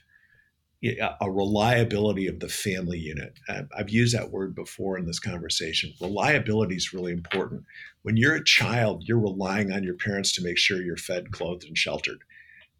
a 1.21 1.31
reliability 1.31 2.27
of 2.27 2.41
the 2.41 2.49
family 2.49 2.99
unit. 2.99 3.39
I've 3.77 3.89
used 3.89 4.13
that 4.17 4.31
word 4.31 4.53
before 4.53 4.97
in 4.97 5.05
this 5.05 5.19
conversation. 5.19 5.93
Reliability 6.01 6.75
is 6.75 6.91
really 6.91 7.13
important. 7.13 7.63
When 8.01 8.17
you're 8.17 8.35
a 8.35 8.43
child, 8.43 9.03
you're 9.07 9.17
relying 9.17 9.71
on 9.71 9.83
your 9.83 9.95
parents 9.95 10.33
to 10.33 10.43
make 10.43 10.57
sure 10.57 10.81
you're 10.81 10.97
fed, 10.97 11.31
clothed, 11.31 11.63
and 11.63 11.77
sheltered. 11.77 12.19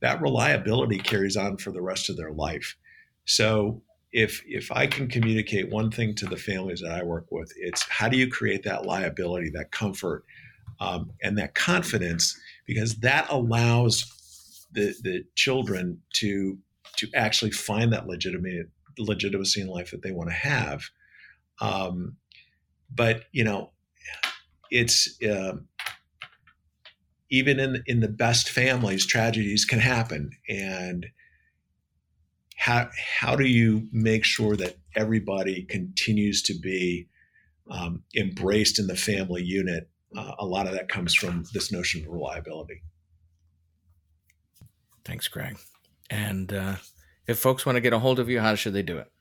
That 0.01 0.21
reliability 0.21 0.97
carries 0.97 1.37
on 1.37 1.55
for 1.55 1.71
the 1.71 1.81
rest 1.81 2.09
of 2.09 2.17
their 2.17 2.33
life. 2.33 2.75
So 3.23 3.83
if 4.13 4.43
if 4.47 4.71
I 4.71 4.85
can 4.85 5.07
communicate 5.07 5.69
one 5.69 5.91
thing 5.91 6.13
to 6.15 6.25
the 6.27 6.37
families 6.37 6.81
that 6.81 6.91
I 6.91 7.03
work 7.03 7.25
with, 7.31 7.51
it's 7.57 7.83
how 7.89 8.07
do 8.07 8.17
you 8.17 8.29
create 8.29 8.63
that 8.63 8.85
liability, 8.85 9.49
that 9.55 9.71
comfort, 9.71 10.23
um, 10.79 11.11
and 11.23 11.37
that 11.39 11.55
confidence, 11.55 12.39
because 12.65 12.97
that 12.97 13.27
allows 13.29 14.67
the 14.71 14.93
the 15.01 15.25
children 15.35 15.99
to 16.13 16.57
to 16.97 17.07
actually 17.15 17.51
find 17.51 17.91
that 17.91 18.07
legitimate 18.07 18.69
legitimacy 18.99 19.61
in 19.61 19.67
life 19.67 19.89
that 19.89 20.03
they 20.03 20.11
want 20.11 20.29
to 20.29 20.35
have. 20.35 20.83
Um, 21.59 22.17
but 22.93 23.23
you 23.31 23.43
know, 23.43 23.71
it's 24.69 25.19
uh, 25.23 25.53
even 27.31 27.59
in 27.59 27.83
in 27.87 27.99
the 27.99 28.07
best 28.07 28.47
families, 28.47 29.07
tragedies 29.07 29.65
can 29.65 29.79
happen, 29.79 30.29
and 30.47 31.07
how 32.63 32.89
how 33.19 33.35
do 33.35 33.43
you 33.43 33.89
make 33.91 34.23
sure 34.23 34.55
that 34.55 34.77
everybody 34.95 35.63
continues 35.63 36.41
to 36.43 36.53
be 36.53 37.09
um, 37.69 38.03
embraced 38.15 38.79
in 38.79 38.87
the 38.87 38.95
family 38.95 39.43
unit? 39.43 39.89
Uh, 40.15 40.31
a 40.39 40.45
lot 40.45 40.65
of 40.65 40.71
that 40.71 40.87
comes 40.87 41.13
from 41.13 41.43
this 41.53 41.73
notion 41.73 42.05
of 42.05 42.13
reliability. 42.13 42.81
Thanks, 45.03 45.27
Greg. 45.27 45.57
And 46.09 46.53
uh, 46.53 46.75
if 47.27 47.37
folks 47.37 47.65
want 47.65 47.75
to 47.75 47.81
get 47.81 47.91
a 47.91 47.99
hold 47.99 48.17
of 48.17 48.29
you, 48.29 48.39
how 48.39 48.55
should 48.55 48.73
they 48.73 48.81
do 48.81 48.97
it? 48.97 49.11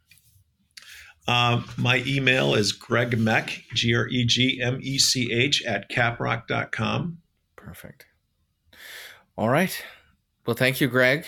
Um, 1.26 1.68
my 1.76 2.04
email 2.06 2.54
is 2.54 2.70
Greg 2.70 3.18
Mech, 3.18 3.64
G 3.74 3.92
R 3.92 4.06
E 4.06 4.24
G 4.24 4.60
M 4.62 4.78
E 4.80 5.00
C 5.00 5.32
H, 5.32 5.64
at 5.64 5.90
caprock.com. 5.90 7.18
Perfect. 7.56 8.06
All 9.36 9.48
right. 9.48 9.84
Well, 10.46 10.54
thank 10.54 10.80
you, 10.80 10.86
Greg. 10.86 11.26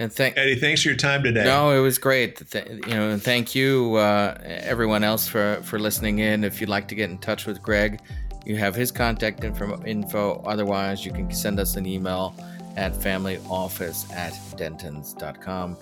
And 0.00 0.12
thank 0.12 0.36
Eddie, 0.36 0.54
thanks 0.54 0.82
for 0.82 0.88
your 0.90 0.96
time 0.96 1.24
today. 1.24 1.44
No, 1.44 1.76
it 1.76 1.80
was 1.80 1.98
great. 1.98 2.50
Th- 2.50 2.68
you 2.68 2.94
know, 2.94 3.10
and 3.10 3.22
thank 3.22 3.54
you, 3.56 3.96
uh, 3.96 4.38
everyone 4.44 5.02
else, 5.02 5.26
for 5.26 5.60
for 5.64 5.78
listening 5.80 6.20
in. 6.20 6.44
If 6.44 6.60
you'd 6.60 6.70
like 6.70 6.86
to 6.88 6.94
get 6.94 7.10
in 7.10 7.18
touch 7.18 7.46
with 7.46 7.60
Greg, 7.60 8.00
you 8.46 8.56
have 8.56 8.76
his 8.76 8.92
contact 8.92 9.42
info. 9.42 9.82
info. 9.84 10.40
Otherwise, 10.46 11.04
you 11.04 11.12
can 11.12 11.32
send 11.32 11.58
us 11.58 11.74
an 11.74 11.84
email 11.84 12.34
at 12.76 12.92
familyoffice 12.94 14.12
at 14.12 14.32
dentons.com. 14.56 15.76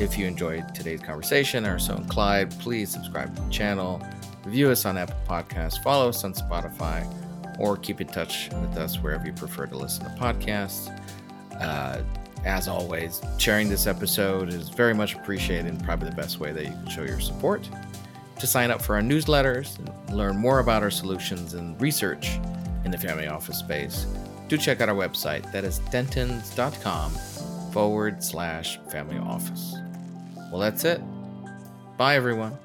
If 0.00 0.16
you 0.16 0.26
enjoyed 0.26 0.74
today's 0.74 1.02
conversation 1.02 1.66
or 1.66 1.78
so 1.78 1.94
inclined, 1.94 2.52
please 2.60 2.90
subscribe 2.90 3.36
to 3.36 3.42
the 3.42 3.50
channel, 3.50 4.02
review 4.44 4.70
us 4.70 4.86
on 4.86 4.96
Apple 4.96 5.16
Podcasts, 5.28 5.82
follow 5.82 6.08
us 6.08 6.24
on 6.24 6.32
Spotify, 6.32 7.04
or 7.58 7.76
keep 7.76 8.00
in 8.00 8.06
touch 8.06 8.48
with 8.62 8.78
us 8.78 8.96
wherever 8.98 9.26
you 9.26 9.32
prefer 9.32 9.66
to 9.66 9.76
listen 9.76 10.04
to 10.04 10.10
podcasts. 10.12 10.88
Uh, 11.60 12.02
as 12.44 12.68
always, 12.68 13.20
sharing 13.38 13.68
this 13.68 13.86
episode 13.86 14.48
is 14.48 14.68
very 14.68 14.94
much 14.94 15.14
appreciated 15.14 15.66
and 15.66 15.82
probably 15.84 16.10
the 16.10 16.16
best 16.16 16.40
way 16.40 16.52
that 16.52 16.64
you 16.64 16.70
can 16.70 16.88
show 16.88 17.02
your 17.02 17.20
support. 17.20 17.68
To 18.38 18.46
sign 18.46 18.70
up 18.70 18.80
for 18.80 18.94
our 18.94 19.02
newsletters 19.02 19.78
and 19.78 20.16
learn 20.16 20.36
more 20.36 20.60
about 20.60 20.82
our 20.82 20.90
solutions 20.90 21.54
and 21.54 21.80
research 21.80 22.38
in 22.84 22.90
the 22.90 22.98
family 22.98 23.26
office 23.26 23.58
space, 23.58 24.06
do 24.48 24.56
check 24.56 24.80
out 24.80 24.88
our 24.88 24.94
website. 24.94 25.50
That 25.52 25.64
is 25.64 25.80
dentons.com 25.90 27.10
forward 27.72 28.22
slash 28.22 28.78
family 28.90 29.18
office. 29.18 29.74
Well, 30.50 30.60
that's 30.60 30.84
it. 30.84 31.02
Bye, 31.96 32.14
everyone. 32.14 32.56